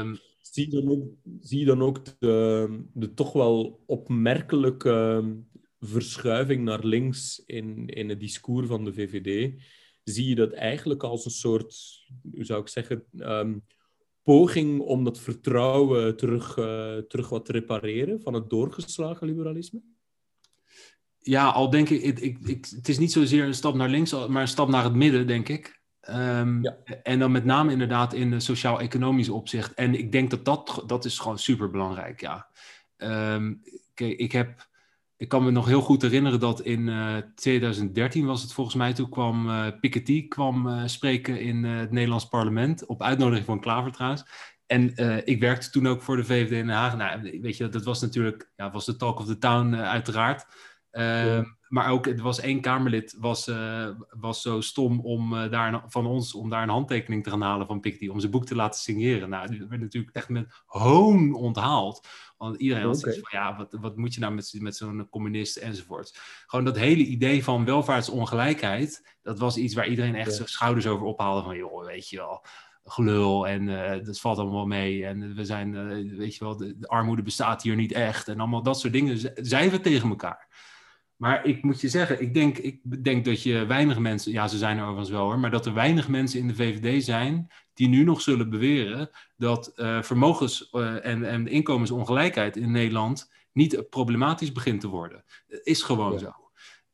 [0.00, 1.06] Um, zie, je dan ook,
[1.40, 5.24] zie je dan ook de, de toch wel opmerkelijke
[5.86, 9.62] verschuiving naar links in, in het discours van de VVD?
[10.04, 11.76] Zie je dat eigenlijk als een soort,
[12.34, 13.64] hoe zou ik zeggen, um,
[14.22, 19.82] poging om dat vertrouwen terug, uh, terug wat te repareren van het doorgeslagen liberalisme?
[21.18, 24.42] Ja, al denk ik, ik, ik, het is niet zozeer een stap naar links, maar
[24.42, 25.80] een stap naar het midden, denk ik.
[26.10, 26.76] Um, ja.
[27.02, 29.74] En dan met name inderdaad in sociaal-economisch opzicht.
[29.74, 32.48] En ik denk dat dat, dat is gewoon super belangrijk, ja.
[32.96, 33.62] Um,
[33.94, 34.68] kijk, ik heb
[35.16, 38.76] ik kan me nog heel goed herinneren dat in uh, eh, 2013 was het volgens
[38.76, 43.60] mij, toen kwam uh, Piketty kwam, uh, spreken in het Nederlands parlement, op uitnodiging van
[43.60, 44.24] Klaver trouwens.
[44.66, 46.96] En ik werkte toen ook voor de VVD in Den Haag.
[46.96, 50.46] Nou, weet je, dat was natuurlijk, ja, was de talk of the town uiteraard.
[50.90, 53.50] Ehm, maar ook, er was één Kamerlid, was,
[54.08, 57.80] was zo stom om daar van ons, om daar een handtekening te gaan halen van
[57.80, 59.28] Piketty, om zijn boek te laten signeren.
[59.28, 62.08] Nou, die werd natuurlijk echt met hoon onthaald.
[62.36, 65.56] Want iedereen had zoiets van, ja, wat, wat moet je nou met, met zo'n communist
[65.56, 66.18] enzovoort.
[66.46, 71.06] Gewoon dat hele idee van welvaartsongelijkheid, dat was iets waar iedereen echt zijn schouders over
[71.06, 72.44] ophaalde van, joh, weet je wel,
[72.84, 75.06] gelul en uh, dat valt allemaal mee.
[75.06, 78.28] En we zijn, uh, weet je wel, de, de, armoede bestaat hier niet echt.
[78.28, 80.48] En allemaal dat soort dingen zeiden we tegen elkaar.
[81.16, 84.58] Maar ik moet je zeggen, ik denk, ik denk dat je weinig mensen, ja, ze
[84.58, 87.88] zijn er overigens wel hoor, maar dat er weinig mensen in de VVD zijn die
[87.88, 94.52] nu nog zullen beweren dat uh, vermogens- uh, en, en inkomensongelijkheid in Nederland niet problematisch
[94.52, 95.24] begint te worden.
[95.62, 96.32] Is gewoon zo.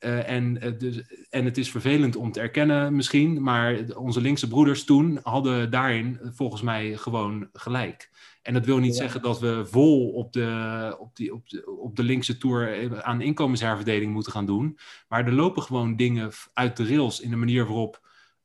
[0.01, 4.85] Uh, en, dus, en het is vervelend om te erkennen misschien, maar onze linkse broeders
[4.85, 8.11] toen hadden daarin volgens mij gewoon gelijk.
[8.43, 11.97] En dat wil niet zeggen dat we vol op de, op, die, op, de, op
[11.97, 14.79] de linkse tour aan inkomensherverdeling moeten gaan doen.
[15.09, 18.01] Maar er lopen gewoon dingen uit de rails in de manier waarop,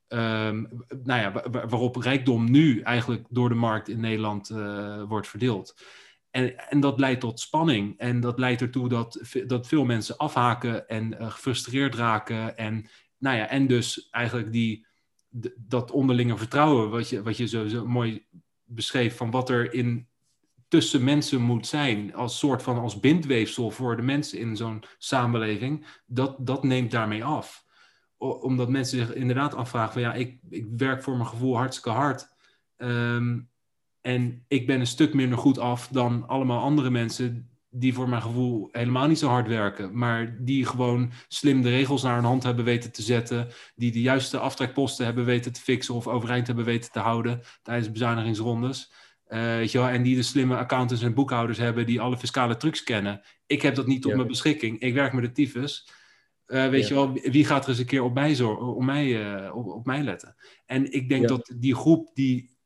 [0.08, 5.82] um, nou ja, waarop rijkdom nu eigenlijk door de markt in Nederland uh, wordt verdeeld.
[6.30, 7.98] En, en, dat leidt tot spanning.
[7.98, 12.58] En dat leidt ertoe dat, dat veel mensen afhaken en uh, gefrustreerd raken.
[12.58, 14.88] En, nou ja, en dus eigenlijk die,
[15.58, 18.26] dat onderlinge vertrouwen, wat je, wat je zo, zo mooi
[18.68, 20.08] beschreef van wat er in
[20.68, 25.86] tussen mensen moet zijn, als soort van als bindweefsel voor de mensen in zo'n samenleving,
[26.06, 27.66] dat, dat neemt daarmee af.
[28.18, 32.30] omdat mensen zich inderdaad afvragen van ja, ik, ik werk voor mijn gevoel hartstikke hard.
[32.78, 33.40] Ehm,
[34.02, 37.50] en ik ben een stuk minder goed af dan allemaal andere mensen
[37.80, 42.04] die voor mijn gevoel helemaal niet zo hard werken, maar die gewoon slim de regels
[42.04, 45.96] naar hun hand hebben weten te zetten, die de juiste aftrekposten hebben weten te fixen
[45.96, 48.92] of overeind hebben weten te houden tijdens bezuinigingsrondes.
[49.30, 52.58] Uh, weet je wel, en die de slimme accountants en boekhouders hebben die alle fiscale
[52.58, 53.22] trucs kennen.
[53.46, 54.80] Ik heb dat niet op mijn beschikking.
[54.80, 55.90] Ik werk met de tyfus.
[56.48, 59.06] Uh, weet je wel, wie gaat er eens een keer op mij, zorgen, op mij,
[59.06, 60.36] uh, op, op, mij letten?
[60.66, 62.57] En ik denk dat die groep die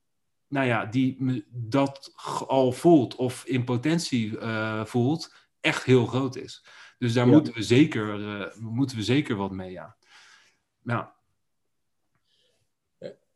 [0.51, 2.13] nou ja, die dat
[2.47, 6.65] al voelt of in potentie uh, voelt, echt heel groot is.
[6.97, 9.97] Dus daar moeten, we zeker, uh, moeten we zeker wat mee, ja.
[10.83, 11.15] ja.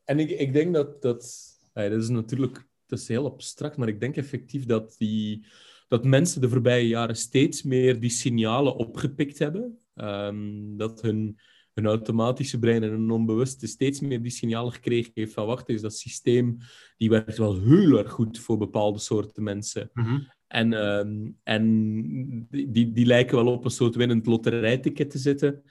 [0.04, 3.88] En ik, ik denk dat, dat, ja, dat is natuurlijk dat is heel abstract, maar
[3.88, 5.46] ik denk effectief dat, die,
[5.88, 9.80] dat mensen de voorbije jaren steeds meer die signalen opgepikt hebben.
[9.96, 11.40] Um, dat hun
[11.76, 15.82] een automatische brein en een onbewuste steeds meer die signalen gekregen heeft van wacht eens,
[15.82, 16.58] dat systeem
[16.98, 19.90] die werkt wel heel erg goed voor bepaalde soorten mensen.
[19.94, 20.20] Mhm.
[20.48, 25.64] En, uh, en die, die lijken wel op een soort winnend loterijticket te zitten.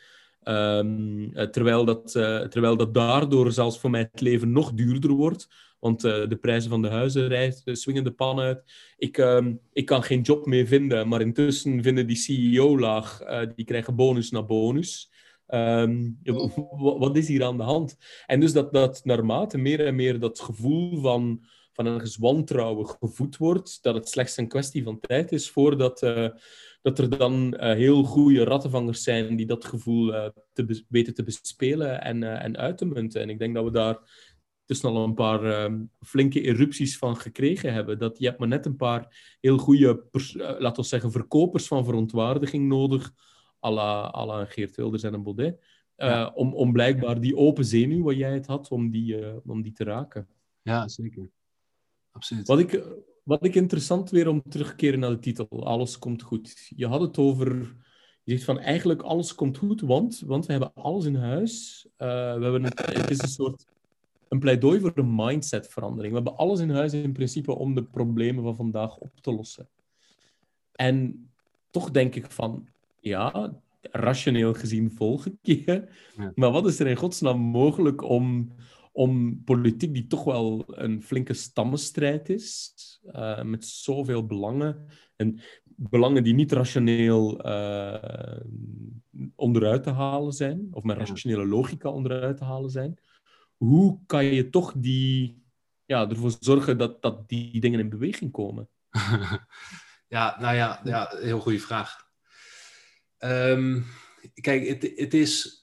[0.49, 5.49] Um, terwijl, dat, uh, terwijl dat daardoor zelfs voor mij het leven nog duurder wordt.
[5.81, 8.63] Want uh, de prijzen van de huizen rijden, swingen de pan uit.
[8.97, 13.23] Ik, um, ik kan geen job meer vinden, maar intussen vinden die CEO laag.
[13.23, 15.13] Uh, die krijgen bonus na bonus.
[15.49, 16.19] Um,
[16.99, 17.97] wat is hier aan de hand?
[18.27, 23.37] En dus dat, dat naarmate meer en meer dat gevoel van, van een wantrouwen gevoed
[23.37, 26.29] wordt, dat het slechts een kwestie van tijd is voordat uh,
[26.83, 31.23] dat er dan uh, heel goede rattenvangers zijn die dat gevoel uh, te weten te
[31.23, 33.21] bespelen en, en uit te munten.
[33.21, 33.99] En ik denk dat we daar
[34.65, 37.99] tussen al een paar uh, flinke erupties van gekregen hebben.
[37.99, 40.05] Dat je hebt maar net een paar heel goede,
[40.59, 43.13] laten we zeggen, verkopers van verontwaardiging nodig
[43.65, 45.61] à la, Geert Wilders en een Baudet.
[45.97, 49.63] Uh, om, om blijkbaar die open zenuw, wat jij het had, om die, uh, om
[49.63, 50.29] die te raken.
[50.63, 51.31] Ja, zeker.
[52.11, 52.47] Absoluut.
[52.47, 52.85] Wat ik,
[53.23, 56.73] wat ik interessant weer om terug te keren naar de titel, Alles komt goed.
[56.77, 57.77] Je had het over,
[58.23, 61.85] je zegt van eigenlijk alles komt goed, want, want we hebben alles in huis.
[61.87, 63.67] Uh, we hebben een, het is een soort
[64.29, 66.15] een pleidooi voor een mindsetverandering.
[66.15, 69.69] We hebben alles in huis in principe om de problemen van vandaag op te lossen.
[70.73, 71.29] En
[71.71, 72.69] toch denk ik van,
[73.05, 75.89] ja, rationeel gezien volg ik je.
[76.35, 78.53] Maar wat is er in godsnaam mogelijk om,
[78.93, 82.73] om politiek die toch wel een flinke stammenstrijd is,
[83.07, 84.87] uh, met zoveel belangen,
[85.17, 88.41] en belangen die niet rationeel uh,
[89.35, 92.99] onderuit te halen zijn, of met rationele logica onderuit te halen zijn,
[93.57, 95.43] hoe kan je toch die,
[95.85, 98.69] ja, ervoor zorgen dat, dat die dingen in beweging komen?
[100.15, 102.04] ja, nou ja, ja heel goede vraag.
[103.25, 103.87] Um,
[104.35, 105.63] kijk, het, is.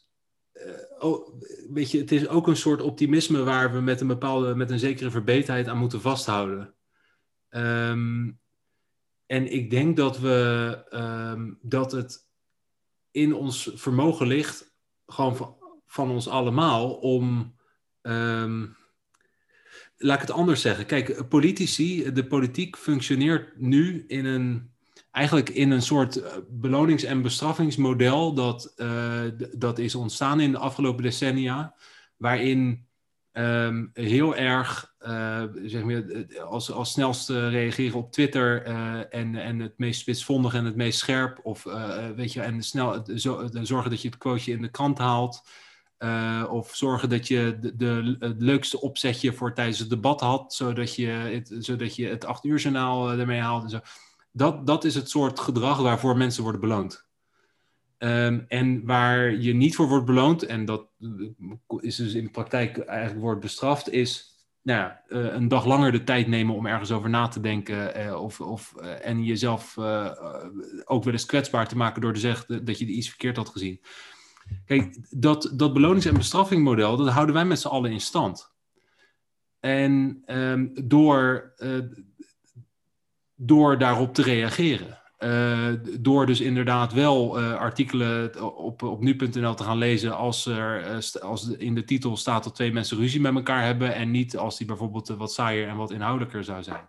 [0.54, 0.64] Uh,
[1.00, 4.72] oh, weet je, het is ook een soort optimisme waar we met een bepaalde, met
[4.72, 6.76] een zekere verbeterheid aan moeten vasthouden.
[7.50, 8.40] Um,
[9.26, 12.30] en ik denk dat we um, dat het
[13.12, 15.56] in ons vermogen ligt, gewoon van,
[15.88, 17.56] van ons allemaal, om.
[19.98, 20.86] laat ik het anders zeggen.
[20.86, 24.72] Kijk, politici, de politiek functioneert nu in een
[25.12, 29.22] eigenlijk in een soort eh, belonings- en bestraffingsmodel dat, uh,
[29.58, 31.76] dat is ontstaan in de afgelopen decennia,
[32.18, 32.88] waarin
[33.34, 36.04] um, heel erg, uh, zeg maar,
[36.46, 38.64] als, als snelste reageren op Twitter
[39.10, 41.64] en, en het meest spitsvondig en het meest scherp, of
[42.16, 45.44] weet je, en snel zo, zorgen dat je het quoteje in de krant haalt.
[46.50, 50.96] of zorgen dat je de, de, het leukste opzetje voor tijdens het debat had, zodat
[50.96, 53.80] je het, zodat je het acht uur journaal ermee haalt en zo
[54.32, 57.06] dat, dat is het soort gedrag waarvoor mensen worden beloond.
[57.98, 60.88] Ehm, en waar je niet voor wordt beloond, en dat
[61.80, 65.92] is dus in de praktijk eigenlijk wordt bestraft, is nou ja, uh, een dag langer
[65.92, 68.06] de tijd nemen om ergens over na te denken.
[68.06, 69.78] Uh, of, of, en jezelf
[70.86, 73.82] ook wel eens kwetsbaar te maken door te zeggen dat je iets verkeerd had gezien.
[74.66, 78.52] Kijk, dat, dat belonings- en bestraffingmodel, dat houden wij met z'n allen in stand.
[79.60, 81.54] En um, door
[83.44, 85.00] door daarop te reageren.
[85.20, 85.68] Uh,
[86.00, 91.22] door dus inderdaad wel uh, artikelen op, op nu.nl te gaan lezen als er uh,
[91.22, 94.58] als in de titel staat dat twee mensen ruzie met elkaar hebben en niet als
[94.58, 96.88] die bijvoorbeeld wat saaier en wat inhoudelijker zou zijn.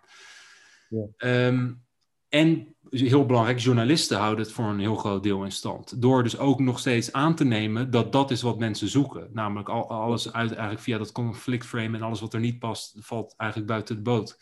[0.89, 1.45] Ja.
[1.47, 1.83] Um,
[2.29, 6.01] en heel belangrijk, journalisten houden het voor een heel groot deel in stand.
[6.01, 9.29] Door dus ook nog steeds aan te nemen dat dat is wat mensen zoeken.
[9.31, 13.33] Namelijk al, alles uit eigenlijk via dat conflictframe en alles wat er niet past, valt
[13.37, 14.39] eigenlijk buiten de boot.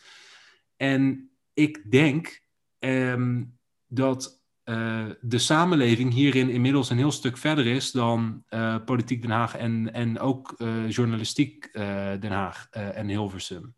[0.76, 2.42] En ik denk
[2.78, 9.22] um, dat uh, de samenleving hierin inmiddels een heel stuk verder is dan uh, Politiek
[9.22, 11.72] Den Haag en, en ook uh, Journalistiek
[12.20, 13.74] Den Haag en Hilversum.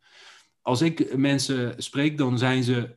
[0.62, 2.96] Als ik mensen spreek, dan zijn ze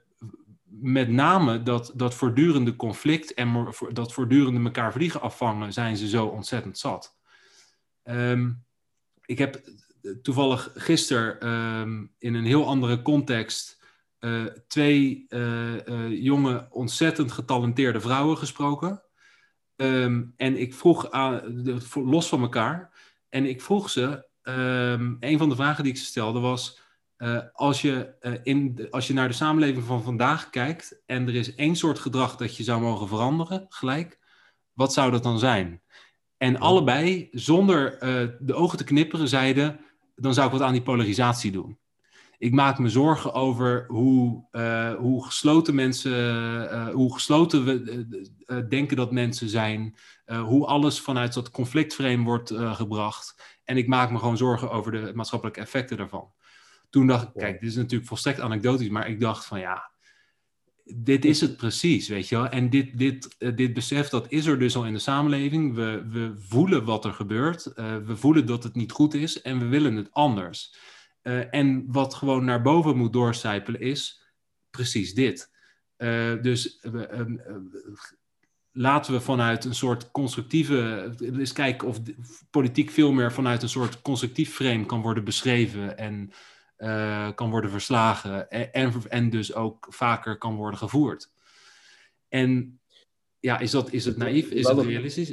[0.64, 6.26] met name dat, dat voortdurende conflict en dat voortdurende elkaar vliegen afvangen, zijn ze zo
[6.26, 7.18] ontzettend zat.
[8.04, 8.64] Um,
[9.26, 9.62] ik heb
[10.22, 13.77] toevallig gisteren um, in een heel andere context
[14.20, 19.02] uh, twee uh, uh, jonge, ontzettend getalenteerde vrouwen gesproken.
[19.76, 22.92] Um, en ik vroeg, aan, de, los van elkaar,
[23.30, 26.86] en ik vroeg ze, um, een van de vragen die ik ze stelde was,
[27.54, 31.56] als, je, in de, als je naar de samenleving van vandaag kijkt en er is
[31.56, 34.20] één soort gedrag dat je zou mogen veranderen, gelijk,
[34.74, 35.82] wat zou dat dan zijn?
[36.38, 38.00] En allebei, zonder
[38.40, 39.80] de ogen te knipperen, zeiden,
[40.16, 41.80] dan zou ik wat aan die polarisatie doen
[42.38, 46.12] ik maak me zorgen over hoe, uh, hoe gesloten mensen,
[46.64, 48.06] uh, hoe gesloten we
[48.48, 49.96] uh, denken dat mensen zijn,
[50.26, 53.60] hoe alles vanuit dat conflictframe wordt gebracht.
[53.64, 56.32] En ik maak me gewoon zorgen over de maatschappelijke effecten daarvan.
[56.90, 59.92] Toen dacht ik, kijk, dit is natuurlijk volstrekt anekdotisch, maar ik dacht van ja,
[60.96, 62.48] dit is het precies, weet je wel.
[62.48, 65.76] En dit, dit, dit besef, dat is er dus al in de samenleving.
[65.76, 67.72] We, we voelen wat er gebeurt,
[68.06, 70.76] we voelen dat het niet goed is en we willen het anders.
[71.28, 74.22] Uh, en wat gewoon naar boven moet doorcijpelen is
[74.70, 75.52] precies dit.
[75.98, 77.22] Uh, dus uh,
[78.72, 81.12] laten we vanuit een soort constructieve.
[81.20, 82.00] Eens kijken of
[82.50, 86.32] politiek veel meer vanuit een soort constructief frame kan worden beschreven en
[87.36, 88.50] kan worden verslagen.
[88.50, 91.32] En, en, en, dus ook vaker kan worden gevoerd.
[92.30, 92.80] En
[93.40, 94.50] ja, is, dat, is het naïef?
[94.50, 95.30] Is het realistisch?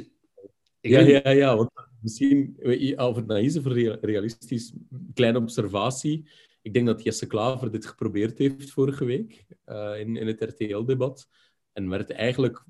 [0.81, 1.71] Ik ja, ja, ja, want
[2.05, 2.55] misschien,
[2.97, 3.65] of het naïef of
[4.01, 4.73] realistisch,
[5.13, 6.29] kleine observatie.
[6.61, 11.27] Ik denk dat Jesse Klaver dit geprobeerd heeft vorige week uh, in, in het RTL-debat.
[11.73, 12.63] En werd eigenlijk,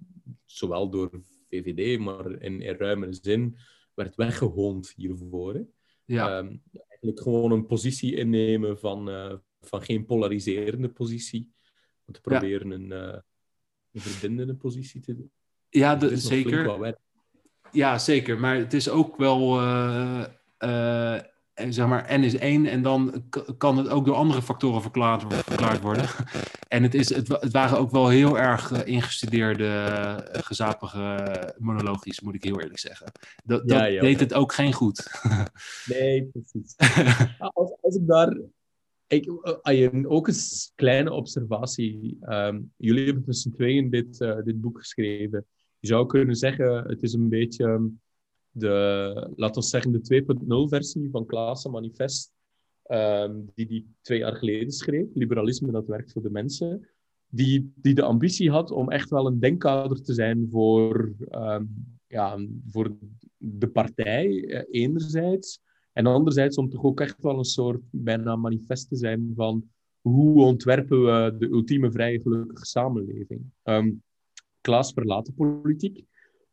[0.46, 1.10] zowel door
[1.50, 3.58] VVD, maar in, in ruimere zin,
[3.94, 5.54] werd weggehoond hiervoor.
[5.54, 5.62] Hè.
[6.06, 6.38] Ja.
[6.38, 11.52] Um, eigenlijk gewoon een positie innemen van, uh, van geen polariserende positie.
[12.06, 12.76] Om te proberen ja.
[12.76, 13.20] een, uh,
[13.92, 15.32] een verbindende positie te doen.
[15.70, 16.98] Ja, de, zeker.
[17.76, 18.40] Ja, zeker.
[18.40, 19.62] Maar het is ook wel.
[19.62, 20.24] Uh,
[20.60, 21.20] uh,
[21.70, 23.24] zeg maar, n is 1 en dan
[23.58, 26.06] kan het ook door andere factoren verklaard, verklaard worden.
[26.68, 32.36] en het, is, het, het, waren ook wel heel erg uh, ingestudeerde, gezapige monologies, moet
[32.36, 33.12] ik heel eerlijk zeggen.
[33.44, 35.22] Dat, ja, dat deed het ook geen goed.
[35.94, 36.76] nee, precies.
[37.38, 38.38] als, als ik daar...
[39.08, 39.30] Ik,
[40.08, 40.36] ook een
[40.76, 42.18] kleine observatie.
[42.30, 45.46] Um, jullie hebben tussen tweeën dit, dit boek geschreven.
[45.86, 47.66] Je zou kunnen zeggen, het is een beetje...
[47.66, 48.02] Um,
[48.52, 52.34] de, laten we zeggen, de 2.0-versie van Klaassen Manifest,
[52.92, 56.88] um, die die twee jaar geleden schreef, Liberalisme dat werkt voor de mensen,
[57.28, 62.38] die, die de ambitie had om echt wel een denkkader te zijn voor, um, ja,
[62.68, 62.96] voor
[63.38, 65.62] de partij, eh, enerzijds,
[65.94, 69.70] en anderzijds om toch ook echt wel een soort bijna manifest te zijn van
[70.02, 73.42] hoe ontwerpen we de ultieme vrije gelukkige samenleving.
[73.64, 74.04] Um,
[74.66, 75.98] Klaas verlaat de politiek.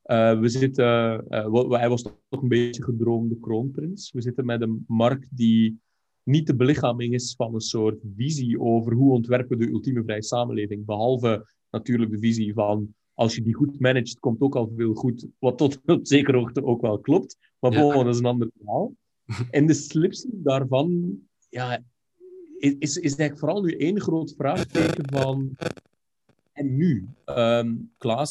[0.04, 4.12] Uh, we zitten, uh, hij was toch een beetje gedroomde kroonprins.
[4.12, 5.80] We zitten met een markt die
[6.22, 10.84] niet de belichaming is van een soort visie over hoe ontwerpen de ultieme vrije samenleving.
[10.84, 15.26] Behalve natuurlijk de visie van als je die goed managt, komt ook al veel goed.
[15.38, 17.36] Wat tot op zekere hoogte ook wel klopt.
[17.58, 17.92] Maar ja.
[18.04, 18.92] dat is een ander verhaal.
[19.50, 21.82] En de slipstream daarvan ja,
[22.58, 25.56] is, is eigenlijk vooral nu één groot vraagteken van...
[26.62, 27.08] Nu?
[27.26, 27.90] Um,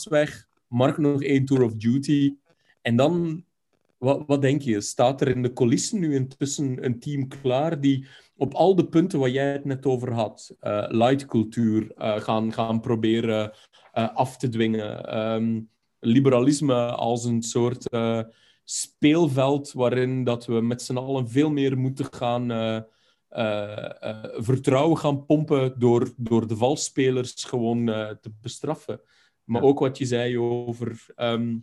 [0.09, 2.35] weg, Mark nog één Tour of Duty.
[2.81, 3.43] En dan,
[3.97, 4.81] wat, wat denk je?
[4.81, 8.07] Staat er in de coulissen nu intussen een team klaar die
[8.37, 12.79] op al de punten waar jij het net over had, uh, lightcultuur, uh, gaan, gaan
[12.79, 13.51] proberen
[13.93, 15.19] uh, af te dwingen?
[15.19, 15.69] Um,
[15.99, 17.89] liberalisme als een soort
[18.63, 22.51] speelveld waarin dat we met z'n allen veel meer moeten gaan...
[24.37, 27.85] vertrouwen gaan pompen door, door de valsspelers gewoon
[28.21, 29.01] te bestraffen.
[29.43, 31.61] Maar ook wat je zei over um,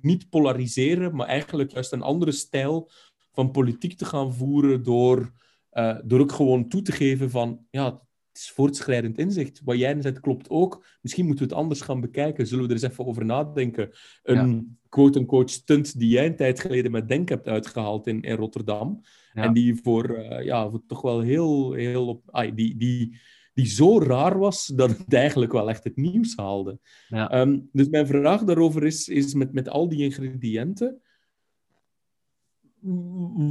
[0.00, 2.90] niet polariseren, maar eigenlijk juist een andere stijl
[3.32, 5.32] van politiek te gaan voeren door,
[5.72, 9.60] uh, door ook gewoon toe te geven van ja, het is voortschrijdend inzicht.
[9.64, 10.86] Wat jij net klopt ook.
[11.00, 12.46] Misschien moeten we het anders gaan bekijken.
[12.46, 13.90] Zullen we er eens even over nadenken?
[14.22, 19.00] Een quote-unquote stunt die jij een tijd geleden met Denk hebt uitgehaald in, in Rotterdam.
[19.32, 19.42] Ja.
[19.42, 22.50] En die voor, uh, ja, voor toch wel heel, heel op...
[22.54, 23.20] Die, die,
[23.54, 26.78] die zo raar was dat het eigenlijk wel echt het nieuws haalde.
[27.08, 27.40] Ja.
[27.40, 31.00] Um, dus mijn vraag daarover is, is met, met al die ingrediënten,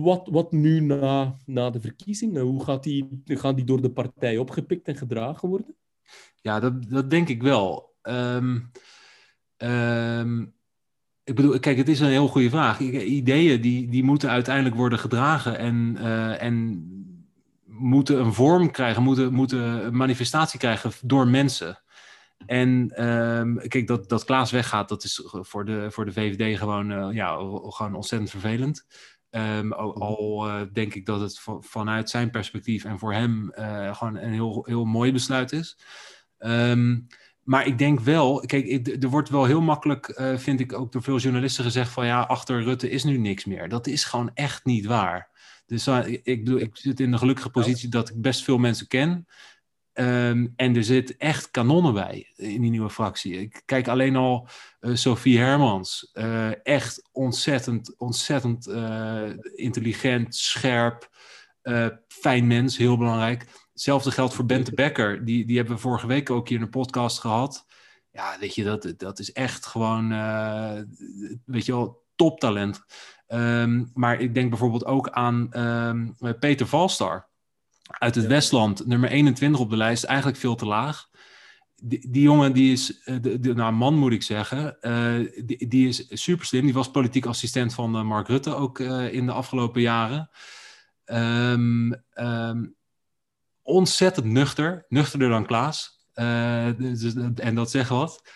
[0.02, 2.42] wat, wat nu na, na de verkiezingen?
[2.42, 5.76] Hoe gaat die, gaan die door de partij opgepikt en gedragen worden?
[6.42, 7.96] Ja, dat, dat denk ik wel.
[8.04, 8.72] Um,
[9.58, 10.54] um,
[11.32, 12.80] ik bedoel, kijk, het is een heel goede vraag.
[12.80, 16.86] Ideeën die, die moeten uiteindelijk worden gedragen en, uh, en
[17.66, 21.82] moeten een vorm krijgen, moeten, moeten een manifestatie krijgen door mensen.
[22.46, 26.92] En um, kijk, dat, dat Klaas weggaat, dat is voor de, voor de VVD gewoon,
[26.92, 28.88] uh, ja, gewoon ontzettend vervelend.
[29.30, 33.52] Um, al, uh, denk ik dat het vanuit zijn perspectief en voor hem
[33.92, 35.78] gewoon een heel, heel mooi besluit is.
[36.40, 37.08] Um,
[37.44, 41.18] maar ik denk wel, kijk, er wordt wel heel makkelijk, vind ik ook door veel
[41.18, 43.70] journalisten gezegd van ja, achter Rutte is nu niks meer.
[43.70, 45.30] Dat is gewoon echt niet waar.
[45.66, 48.88] Dus uh, ik, bedoel, ik zit in de gelukkige positie dat ik best veel mensen
[48.88, 49.28] ken.
[49.94, 53.40] Um, en er zit echt kanonnen bij in die nieuwe fractie.
[53.40, 54.48] Ik kijk alleen al
[54.82, 56.10] uh, Sophie Hermans.
[56.14, 61.10] Uh, echt ontzettend, ontzettend uh, intelligent, scherp,
[62.08, 63.48] fijn mens, heel belangrijk.
[63.74, 65.26] Hetzelfde geldt voor Bente Becker.
[65.26, 67.66] Die, die hebben we vorige week ook hier in een podcast gehad.
[68.12, 70.10] Ja, weet je, dat, dat is echt gewoon,
[71.46, 72.82] weet je wel, toptalent.
[73.28, 77.30] Um, maar ik denk bijvoorbeeld ook aan um, Peter Valstar
[77.84, 81.10] uit het Westland, nummer 21 op de lijst, eigenlijk veel te laag.
[81.84, 85.68] Die, die jongen, die is, uh, de, de, nou man moet ik zeggen, uh, die,
[85.68, 86.66] die, is super slim.
[86.66, 90.30] Die was politiek assistent van uh, Mark Rutte ook in de afgelopen jaren.
[91.14, 92.04] Um,
[93.62, 96.06] ontzettend nuchter, nuchterder dan Klaas.
[96.78, 98.30] Dus, en dat zegt wat.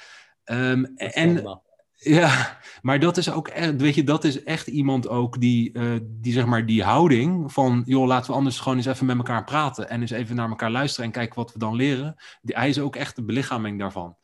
[0.95, 1.59] en
[2.05, 5.99] ja, maar dat is ook echt, weet je, dat is echt iemand ook die, uh,
[6.03, 9.43] die zeg maar die houding van, joh, laten we anders gewoon eens even met elkaar
[9.43, 12.15] praten en eens even naar elkaar luisteren en kijken wat we dan leren.
[12.41, 14.17] Die, hij is ook echt de belichaming daarvan.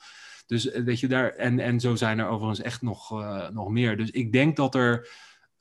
[0.46, 3.70] Dus eh, weet je, daar, en, en zo zijn er overigens echt nog, uh, nog
[3.70, 3.98] meer.
[3.98, 5.10] Dus ik denk dat er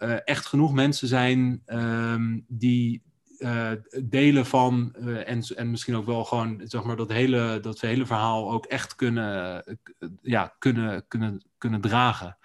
[0.02, 3.02] uh, echt genoeg mensen zijn um, die,
[3.38, 3.70] uh,
[4.04, 8.06] delen van uh, en, en misschien ook wel gewoon zeg maar dat hele, dat hele
[8.06, 9.64] verhaal ook echt kunnen,
[10.22, 12.36] ja, kunnen, kunnen, kunnen dragen.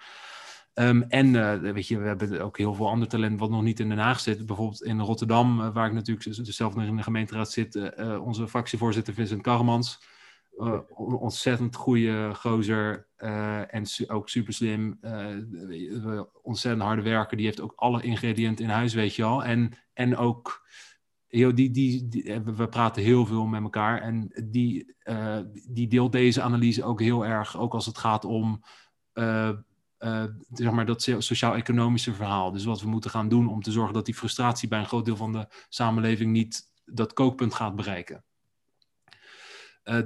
[0.74, 1.32] Um, en
[1.72, 4.20] weet je, we hebben ook heel veel ander talent wat nog niet in Den Haag
[4.20, 4.46] zit.
[4.46, 9.42] Bijvoorbeeld in Rotterdam, waar ik natuurlijk zelf nog in de gemeenteraad zit, onze fractievoorzitter Vincent
[9.42, 10.00] Karremans.
[10.56, 10.80] Uh,
[11.20, 13.08] ontzettend goede gozer
[13.68, 14.98] en su ook super slim.
[16.42, 17.36] ontzettend harde werker.
[17.36, 19.44] Die heeft ook alle ingrediënten in huis, weet je al.
[19.44, 20.66] En, en ook
[21.28, 21.70] die, die,
[22.08, 24.94] die, we praten heel veel met elkaar en die,
[25.68, 28.62] die deelt deze analyse ook heel erg, ook als het gaat om
[30.52, 32.52] zeg maar dat sociaal-economische verhaal.
[32.52, 35.04] Dus wat we moeten gaan doen om te zorgen dat die frustratie bij een groot
[35.04, 38.24] deel van de samenleving niet dat kookpunt gaat bereiken.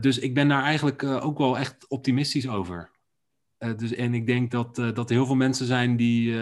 [0.01, 2.91] Dus ik ben daar eigenlijk ook wel echt optimistisch over.
[3.77, 6.35] dus, en ik denk dat, dat er heel veel mensen zijn die,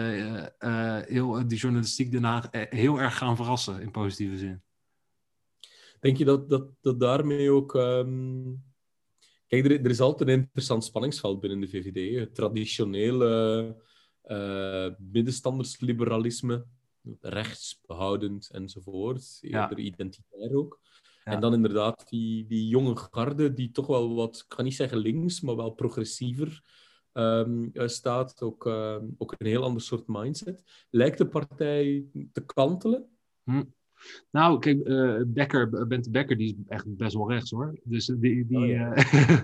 [1.05, 4.61] heel, die journalistiek daarna heel erg gaan verrassen in positieve zin.
[5.99, 7.73] Denk je dat, dat, dat daarmee ook.
[7.73, 8.67] Um...
[9.47, 12.19] Kijk, er, er, is altijd een interessant spanningsveld binnen de VVD.
[12.19, 13.75] Het traditionele
[14.97, 16.65] middenstandersliberalisme,
[17.21, 19.37] rechtsbehoudend enzovoort.
[19.41, 19.75] Ja.
[19.75, 20.79] identitair ook.
[21.29, 24.97] En dan inderdaad die, die jonge garde, die toch wel wat, ik ga niet zeggen
[24.97, 26.63] links, maar wel progressiever
[27.13, 28.41] um, staat.
[28.41, 30.63] Ook, uh, ook een heel ander soort mindset.
[30.89, 33.05] Lijkt de partij te kantelen?
[33.43, 33.63] Hm.
[34.31, 37.79] Nou, kijk, uh, Becker, Bente Becker, die is echt best wel rechts hoor.
[37.83, 39.43] Dus die, die, oh, uh,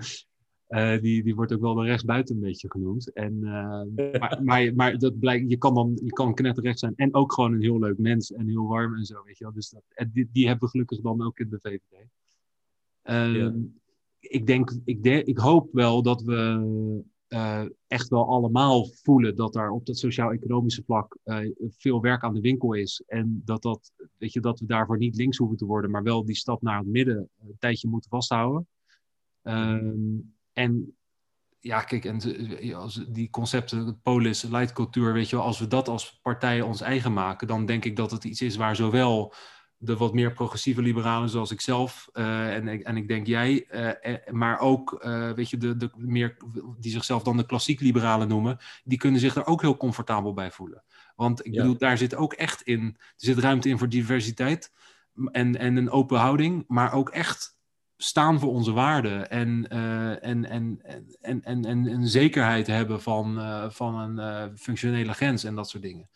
[1.00, 3.12] die, die wordt ook wel de rechtsbuiten een beetje genoemd.
[3.12, 7.32] En, maar, maar, maar, dat blijkt, je kan dan je kan knetterrecht zijn en ook
[7.32, 9.52] gewoon een heel leuk mens en heel warm en zo, weet je wel.
[9.52, 12.08] Dus dat, die, die hebben we gelukkig dan ook in de VVD.
[13.04, 13.54] Uh, ja.
[14.20, 16.64] ik, denk, ik, de, ik hoop wel dat we
[17.28, 21.16] uh, echt wel allemaal voelen dat er op dat sociaal-economische vlak
[21.68, 23.02] veel werk aan de winkel is.
[23.06, 26.24] En dat, dat, weet je, dat we daarvoor niet links hoeven te worden, maar wel
[26.24, 28.66] die stap naar het midden een tijdje moeten vasthouden.
[29.42, 30.96] Um, en
[31.60, 32.20] ja, kijk, en
[32.74, 37.12] als die concepten, polis, leidcultuur, weet je wel, als we dat als partij ons eigen
[37.12, 39.34] maken, dan denk ik dat het iets is waar zowel
[39.76, 44.16] de wat meer progressieve liberalen zoals ik zelf uh, en, en ik denk jij, uh,
[44.30, 46.36] maar ook uh, weet je, de, de meer
[46.78, 50.50] die zichzelf dan de klassiek liberalen noemen, die kunnen zich er ook heel comfortabel bij
[50.50, 50.84] voelen.
[51.16, 51.60] Want ik ja.
[51.60, 54.72] bedoel, daar zit ook echt in, er zit ruimte in voor diversiteit
[55.32, 57.55] en, en een open houding, maar ook echt
[57.96, 60.80] staan voor onze waarden en, en, en,
[61.20, 63.40] en, en, en, een zekerheid hebben van,
[63.72, 66.10] van een functionele grens en dat soort dingen.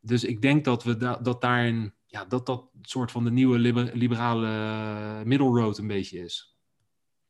[0.00, 3.58] Dus ik denk dat we da dat daarin ja, dat dat soort van de nieuwe
[3.58, 6.56] liber liberale middle road een beetje is.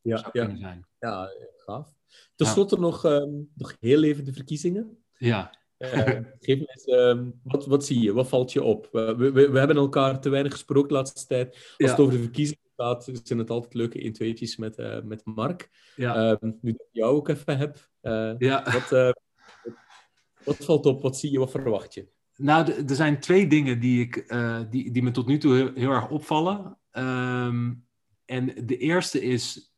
[0.00, 0.56] Ja, ja.
[0.56, 0.86] Zijn.
[0.98, 1.94] ja gaaf.
[2.34, 4.98] Ten slotte nog, um, nog heel even de verkiezingen.
[5.16, 5.60] Ja.
[5.78, 5.90] Uh,
[6.40, 8.12] geef me eens, um, wat, wat zie je?
[8.12, 8.88] Wat valt je op?
[8.92, 11.54] We, we, we hebben elkaar te weinig gesproken de laatste tijd.
[11.54, 11.86] Als ja.
[11.86, 15.70] het over de verkiezingen gaat, zijn het altijd leuke 1 2 met, uh, met Mark.
[15.96, 16.30] Ja.
[16.30, 18.62] Um, nu dat ik jou ook even heb, uh, ja.
[18.62, 19.14] wat,
[20.44, 21.02] wat valt op?
[21.02, 21.38] Wat zie je?
[21.38, 22.08] Wat verwacht je?
[22.36, 24.34] Nou, er zijn twee dingen die, ik,
[24.70, 26.78] die, die me tot nu toe heel, heel erg opvallen.
[26.92, 27.86] Um,
[28.24, 29.74] en de eerste is,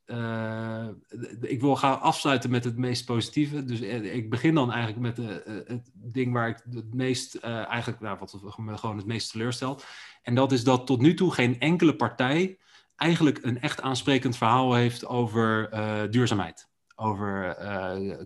[1.40, 3.64] ik wil gaan afsluiten met het meest positieve.
[3.64, 8.00] Dus eh, ik begin dan eigenlijk met de, het ding waar ik het meest, eigenlijk,
[8.00, 9.84] nou, wat me gewoon het meest teleurstelt.
[10.22, 12.58] En dat is dat tot nu toe geen enkele partij
[12.96, 15.70] eigenlijk een echt aansprekend verhaal heeft over
[16.10, 17.56] duurzaamheid, over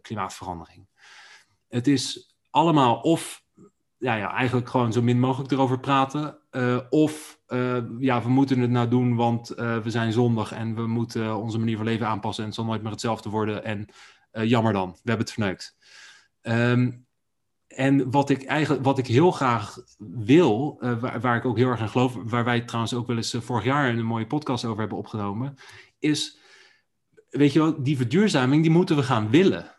[0.02, 0.88] klimaatverandering.
[1.68, 3.44] Het is allemaal of
[3.98, 6.38] ja, ja, eigenlijk gewoon zo min mogelijk erover praten.
[6.50, 7.40] Uh, of
[7.98, 11.76] ja, we moeten het nou doen, want we zijn zondig en we moeten onze manier
[11.76, 13.64] van leven aanpassen en het zal nooit meer hetzelfde worden.
[13.64, 13.88] En
[14.30, 15.76] jammer dan, we hebben het verneukt.
[16.42, 17.06] Um,
[17.68, 21.80] en wat ik eigenlijk, wat ik heel graag wil, waar, waar, ik ook heel erg
[21.80, 24.98] aan geloof, waar wij trouwens ook wel eens vorig jaar een mooie podcast over hebben
[24.98, 25.54] opgenomen,
[25.98, 26.38] is,
[27.30, 29.76] weet je wel, die verduurzaming, die moeten we gaan willen.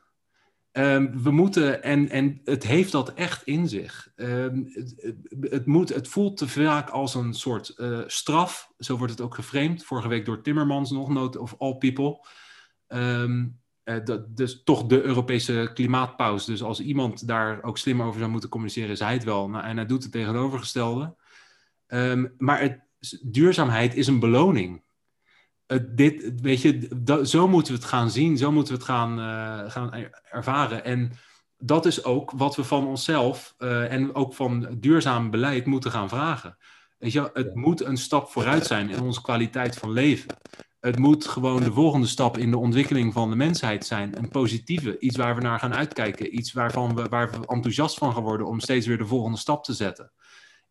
[0.71, 4.11] Um, we moeten, en, en het heeft dat echt in zich.
[4.15, 8.71] Um, het, het, moet, het voelt te vaak als een soort uh, straf.
[8.77, 9.83] Zo wordt het ook geframed.
[9.83, 12.27] Vorige week door Timmermans nog, note of all people.
[12.87, 13.59] Um,
[14.03, 16.51] dat, dus toch de Europese klimaatpauze.
[16.51, 19.49] Dus als iemand daar ook slim over zou moeten communiceren, is hij het wel.
[19.49, 21.15] Nou, en hij doet het tegenovergestelde.
[22.37, 22.87] maar het,
[23.21, 24.81] duurzaamheid is een beloning
[25.77, 29.19] dit, weet je, dat, zo moeten we het gaan zien, zo moeten we het gaan,
[29.19, 29.93] uh, gaan
[30.29, 30.83] ervaren.
[30.83, 31.11] En
[31.57, 36.09] dat is ook wat we van onszelf uh, en ook van duurzaam beleid moeten gaan
[36.09, 36.57] vragen.
[36.97, 40.27] Weet je, het moet een stap vooruit zijn in onze kwaliteit van leven.
[40.79, 44.17] Het moet gewoon de volgende stap in de ontwikkeling van de mensheid zijn.
[44.17, 46.35] Een positieve, iets waar we naar gaan uitkijken.
[46.37, 49.63] Iets waarvan we, waar we enthousiast van gaan worden om steeds weer de volgende stap
[49.63, 50.11] te zetten.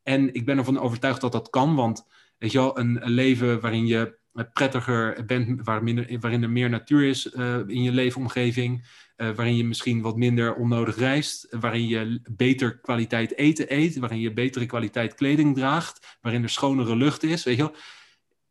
[0.03, 2.07] En ik ben ervan overtuigd dat dat kan, want
[2.39, 4.17] weet je wel, een, leven waarin je
[4.53, 8.87] prettiger bent, waar minder, waarin er meer natuur is uh, in je leefomgeving,
[9.17, 14.21] uh, waarin je misschien wat minder onnodig reist, waarin je beter kwaliteit eten eet, waarin
[14.21, 17.75] je betere kwaliteit kleding draagt, waarin er schonere lucht is, weet je wel.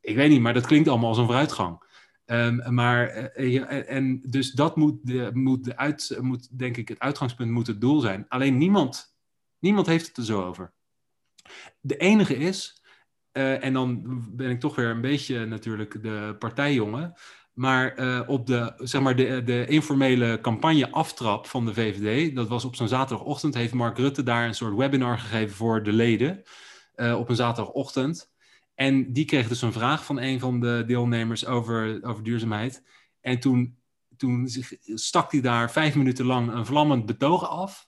[0.08, 1.84] Ik weet niet, maar dat klinkt allemaal als een vooruitgang.
[2.26, 7.00] Ehm, maar, en, en dus dat moet, de, moet, de uit, moet, denk ik, het
[7.00, 8.26] uitgangspunt moet het doel zijn.
[8.28, 9.16] Alleen niemand,
[9.60, 10.74] niemand heeft het er zo over.
[11.80, 12.84] De enige is,
[13.32, 14.04] en dan
[14.36, 17.14] ben ik toch weer een beetje natuurlijk de partijjongen,
[17.54, 17.96] maar
[18.28, 22.76] op de, zeg maar de, de informele campagne aftrap van de VVD, dat was op
[22.76, 26.44] zo'n zaterdagochtend, heeft Mark Rutte daar een soort webinar gegeven voor de leden
[26.96, 28.36] op een zaterdagochtend.
[28.78, 32.84] En die kreeg dus een vraag van een van de deelnemers over, over duurzaamheid.
[33.22, 33.78] En toen,
[34.18, 34.50] toen
[34.84, 37.88] stak hij daar vijf minuten lang een vlammend betoog af.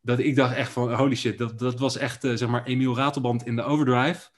[0.00, 2.96] Dat ik dacht echt van, holy shit, dat, dat was echt, uh, zeg maar, Emiel
[2.96, 4.28] Ratelband in de overdrive.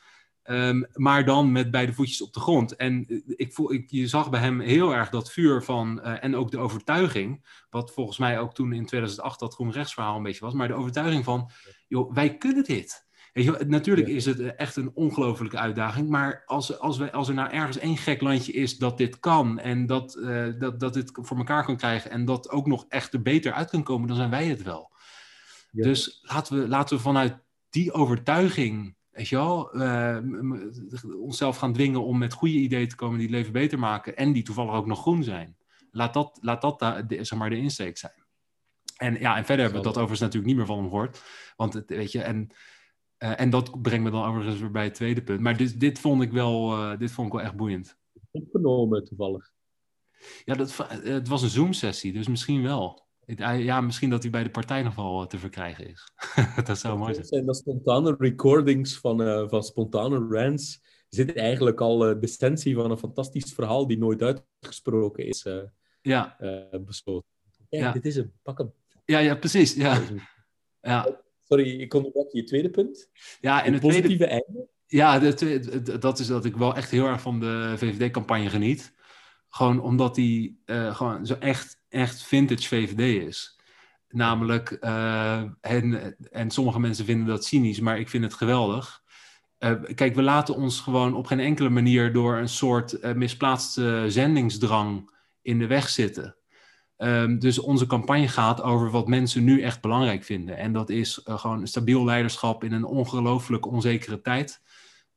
[0.44, 2.76] Um, maar dan met beide voetjes op de grond.
[2.76, 6.24] En eh, ik voel, ik, je zag bij hem heel erg dat vuur van, uh,
[6.24, 10.22] en ook de overtuiging, wat volgens mij ook toen in 2008 dat groen rechtsverhaal een
[10.22, 11.50] beetje was, maar de overtuiging van,
[11.86, 13.07] joh, wij kunnen dit.
[13.32, 17.34] Weet je, natuurlijk is het echt een ongelofelijke uitdaging, maar als, als, wij, als er
[17.34, 21.10] nou ergens één gek landje is dat dit kan en dat, uh, dat, dat dit
[21.12, 24.16] voor elkaar kan krijgen en dat ook nog echt er beter uit kan komen, dan
[24.16, 24.92] zijn wij het wel.
[25.70, 25.82] Ja.
[25.82, 27.38] Dus laten we, laten we vanuit
[27.70, 30.18] die overtuiging weet je wel, uh,
[31.20, 34.32] onszelf gaan dwingen om met goede ideeën te komen die het leven beter maken en
[34.32, 35.56] die toevallig ook nog groen zijn.
[35.90, 38.24] Laat dat, laat dat de, zeg maar, de insteek zijn.
[38.96, 41.22] En ja, en verder hebben we dat overigens natuurlijk niet meer van hem gehoord.
[41.56, 42.50] Want het, weet je, en,
[43.18, 45.40] uh, en dat brengt me dan overigens weer bij het tweede punt.
[45.40, 47.96] Maar dit, dit, vond, ik wel, uh, dit vond ik wel echt boeiend.
[48.30, 49.50] Opgenomen toevallig.
[50.44, 53.06] Ja, dat, het was een Zoom-sessie, dus misschien wel.
[53.36, 56.12] Ja, misschien dat hij bij de partij nog wel te verkrijgen is.
[56.64, 57.26] dat zou mooi zijn.
[57.26, 62.74] zijn dat spontane recordings van, uh, van spontane rants zit eigenlijk al uh, de essentie
[62.74, 65.62] van een fantastisch verhaal die nooit uitgesproken is uh,
[66.02, 66.36] ja.
[66.84, 67.28] besloten.
[67.68, 68.32] Ja, ja, dit is hem.
[68.42, 68.72] Pak hem.
[69.04, 69.74] Ja, ja precies.
[69.74, 70.00] Ja.
[70.80, 71.20] ja.
[71.48, 73.10] Sorry, ik onderbrak je tweede punt.
[73.40, 74.44] Ja, en het positieve tweede...
[74.46, 74.68] einde.
[74.86, 78.94] Ja, de, dat is dat ik wel echt heel erg van de VVD-campagne geniet.
[79.48, 83.58] Gewoon omdat die gewoon zo echt echt vintage VVD is.
[84.08, 89.02] Namelijk, uh, en, en sommige mensen vinden dat cynisch, maar ik vind het geweldig.
[89.58, 95.16] Uh, kijk, we laten ons gewoon op geen enkele manier door een soort misplaatste zendingsdrang
[95.42, 96.37] in de weg zitten.
[96.98, 100.56] Um, dus onze campagne gaat over wat mensen nu echt belangrijk vinden.
[100.56, 104.62] En dat is gewoon stabiel leiderschap in een ongelooflijk onzekere tijd.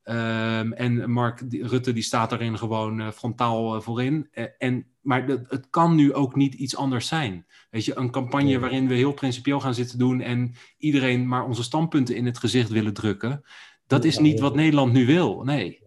[0.04, 4.28] Um, en Mark Rutte die staat daarin gewoon uh, frontaal uh, voorin.
[4.34, 7.46] Uh, en, maar dat, het kan nu ook niet iets anders zijn.
[7.70, 11.62] Weet je, een campagne waarin we heel principieel gaan zitten doen en iedereen maar onze
[11.62, 13.44] standpunten in het gezicht willen drukken.
[13.86, 15.42] Dat is niet wat Nederland nu wil.
[15.42, 15.80] Nee.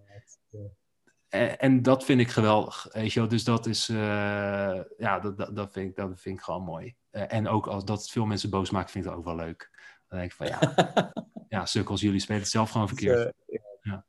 [1.35, 2.87] En, en dat vind ik geweldig.
[2.91, 6.63] Weet je, dus dat is, ja, dat, dat, dat, vind ik, dat vind ik gewoon
[6.63, 6.95] mooi.
[7.11, 9.69] en ook als dat veel mensen boos maakt, vind ik dat ook wel leuk.
[10.07, 10.73] Dan denk ik van ja,
[11.55, 13.33] ja sukkels, jullie spelen het zelf gewoon verkeerd.
[13.81, 14.05] Ja.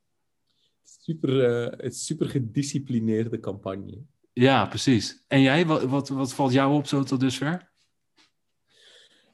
[0.83, 4.01] Super, het super gedisciplineerde campagne.
[4.33, 5.23] Ja, precies.
[5.27, 7.71] En jij, wat, wat, wat valt jou op zo tot dusver?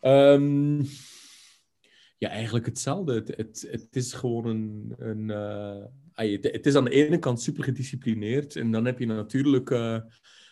[0.01, 0.85] Um,
[2.23, 3.13] ja, eigenlijk hetzelfde.
[3.13, 4.95] Het, het, het is gewoon een.
[4.97, 8.55] een uh, het, is aan de ene kant super gedisciplineerd.
[8.55, 9.99] En dan heb je natuurlijk uh,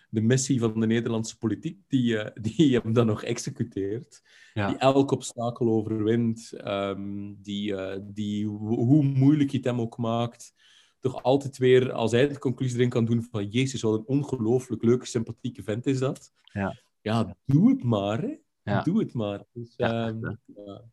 [0.09, 2.25] de missie van de Nederlandse politiek, die, uh,
[2.57, 4.21] die hem dan nog executeert.
[4.53, 4.67] Ja.
[4.67, 6.53] Die elk obstakel overwint.
[6.65, 10.53] Um, die, die, hoe moeilijk je het hem ook maakt,
[10.99, 14.83] toch altijd weer als hij de conclusie erin kan doen van Jezus, wat een ongelooflijk
[14.83, 16.31] leuke, sympathieke vent is dat.
[16.43, 18.21] Ja, ja doe het maar.
[18.21, 18.37] Hè.
[18.63, 18.81] Ja.
[18.81, 19.43] Doe het maar.
[19.53, 20.83] Dus, ja, um, ja.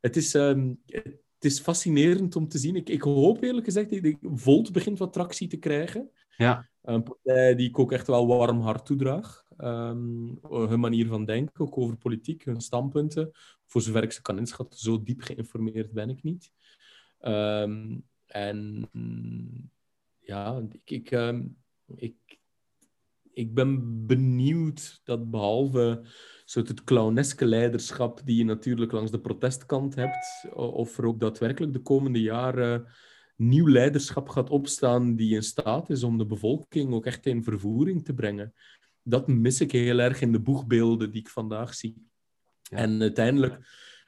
[0.00, 2.76] Het, is, um, het is fascinerend om te zien.
[2.76, 6.10] Ik, ik hoop eerlijk gezegd dat Volt begint wat tractie te krijgen.
[6.36, 6.68] Ja.
[6.82, 9.44] Een partij die ik ook echt wel warm hart toedraag.
[9.58, 13.30] Um, hun manier van denken, ook over politiek, hun standpunten.
[13.66, 16.52] Voor zover ik ze kan inschatten, zo diep geïnformeerd ben ik niet.
[17.20, 18.88] Um, en
[20.18, 21.56] ja, ik, ik, um,
[21.96, 22.39] ik,
[23.32, 26.02] ik ben benieuwd dat behalve
[26.44, 31.72] soort het clowneske leiderschap die je natuurlijk langs de protestkant hebt, of er ook daadwerkelijk
[31.72, 32.86] de komende jaren
[33.36, 38.04] nieuw leiderschap gaat opstaan die in staat is om de bevolking ook echt in vervoering
[38.04, 38.54] te brengen.
[39.02, 42.06] Dat mis ik heel erg in de boegbeelden die ik vandaag zie.
[42.62, 42.76] Ja.
[42.76, 43.58] En uiteindelijk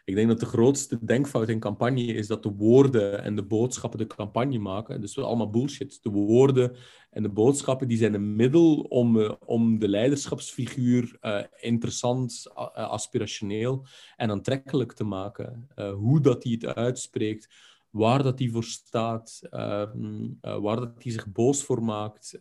[0.04, 3.98] ik denk dat de grootste denkfout in campagne is dat de woorden en de boodschappen
[3.98, 5.00] de campagne maken.
[5.00, 5.98] Dus allemaal bullshit.
[6.02, 6.76] De woorden
[7.10, 12.68] en de boodschappen die zijn een middel om, uh, om de leiderschapsfiguur uh, interessant, uh,
[12.72, 13.86] aspirationeel
[14.16, 15.68] en aantrekkelijk te maken.
[15.94, 17.48] hoe dat hij het uitspreekt,
[17.90, 22.36] waar dat hij voor staat, ehm, waar dat hij zich boos voor maakt,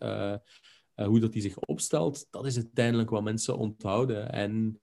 [0.95, 2.27] hoe dat hij zich opstelt.
[2.29, 4.31] Dat is uiteindelijk wat mensen onthouden.
[4.31, 4.79] En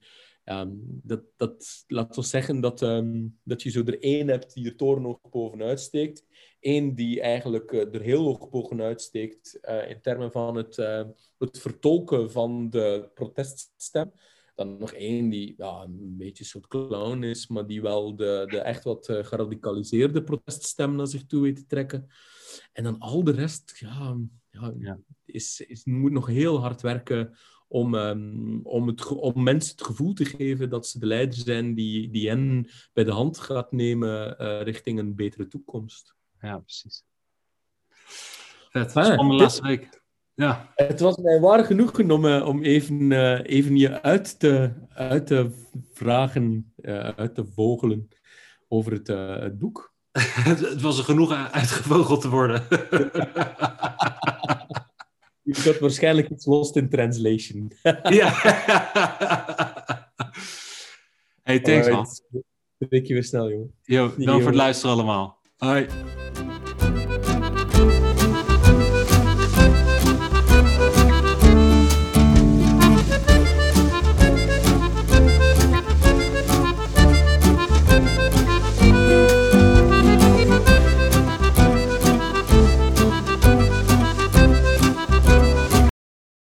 [0.49, 0.67] ja,
[1.03, 4.77] dat, dat laat ons zeggen dat, ehm, dat je zo er één hebt die er
[4.77, 6.25] torenhoog bovenuit steekt.
[6.61, 10.77] Eén die eigenlijk uh, er heel hoog bovenuit steekt uh, in termen van het,
[11.39, 14.13] het vertolken van de proteststem.
[14.55, 18.47] Dan nog één die ja, een beetje een soort clown is, maar die wel de,
[18.51, 22.11] de echt wat geradicaliseerde proteststem naar zich toe weet te trekken.
[22.73, 24.17] En dan al de rest, ja,
[24.51, 24.99] ja, ja.
[25.25, 27.37] Is, is, moet nog heel hard werken
[27.69, 31.75] om, um, om, het, om mensen het gevoel te geven dat ze de leider zijn
[31.75, 36.15] die, die hen bij de hand gaat nemen uh, richting een betere toekomst.
[36.41, 37.05] Ja, precies.
[38.71, 40.03] Vet, ah, laatste week.
[40.35, 40.73] Ja.
[40.75, 45.27] Het was mij waar genoegen om, uh, om even, uh, even je uit te, uit
[45.27, 45.51] te
[45.93, 46.73] vragen,
[47.17, 48.09] uit te vogelen
[48.69, 49.07] over het,
[49.43, 49.97] het boek.
[50.51, 52.67] het was er genoeg uitgevogeld te worden.
[55.49, 57.73] Je got waarschijnlijk iets lost in translation.
[58.03, 58.33] ja.
[61.43, 62.07] hey, thanks man.
[62.79, 63.75] Je weer snel, jongen.
[63.83, 65.39] Yo, dan voor het luisteren allemaal.
[65.57, 65.87] Hoi.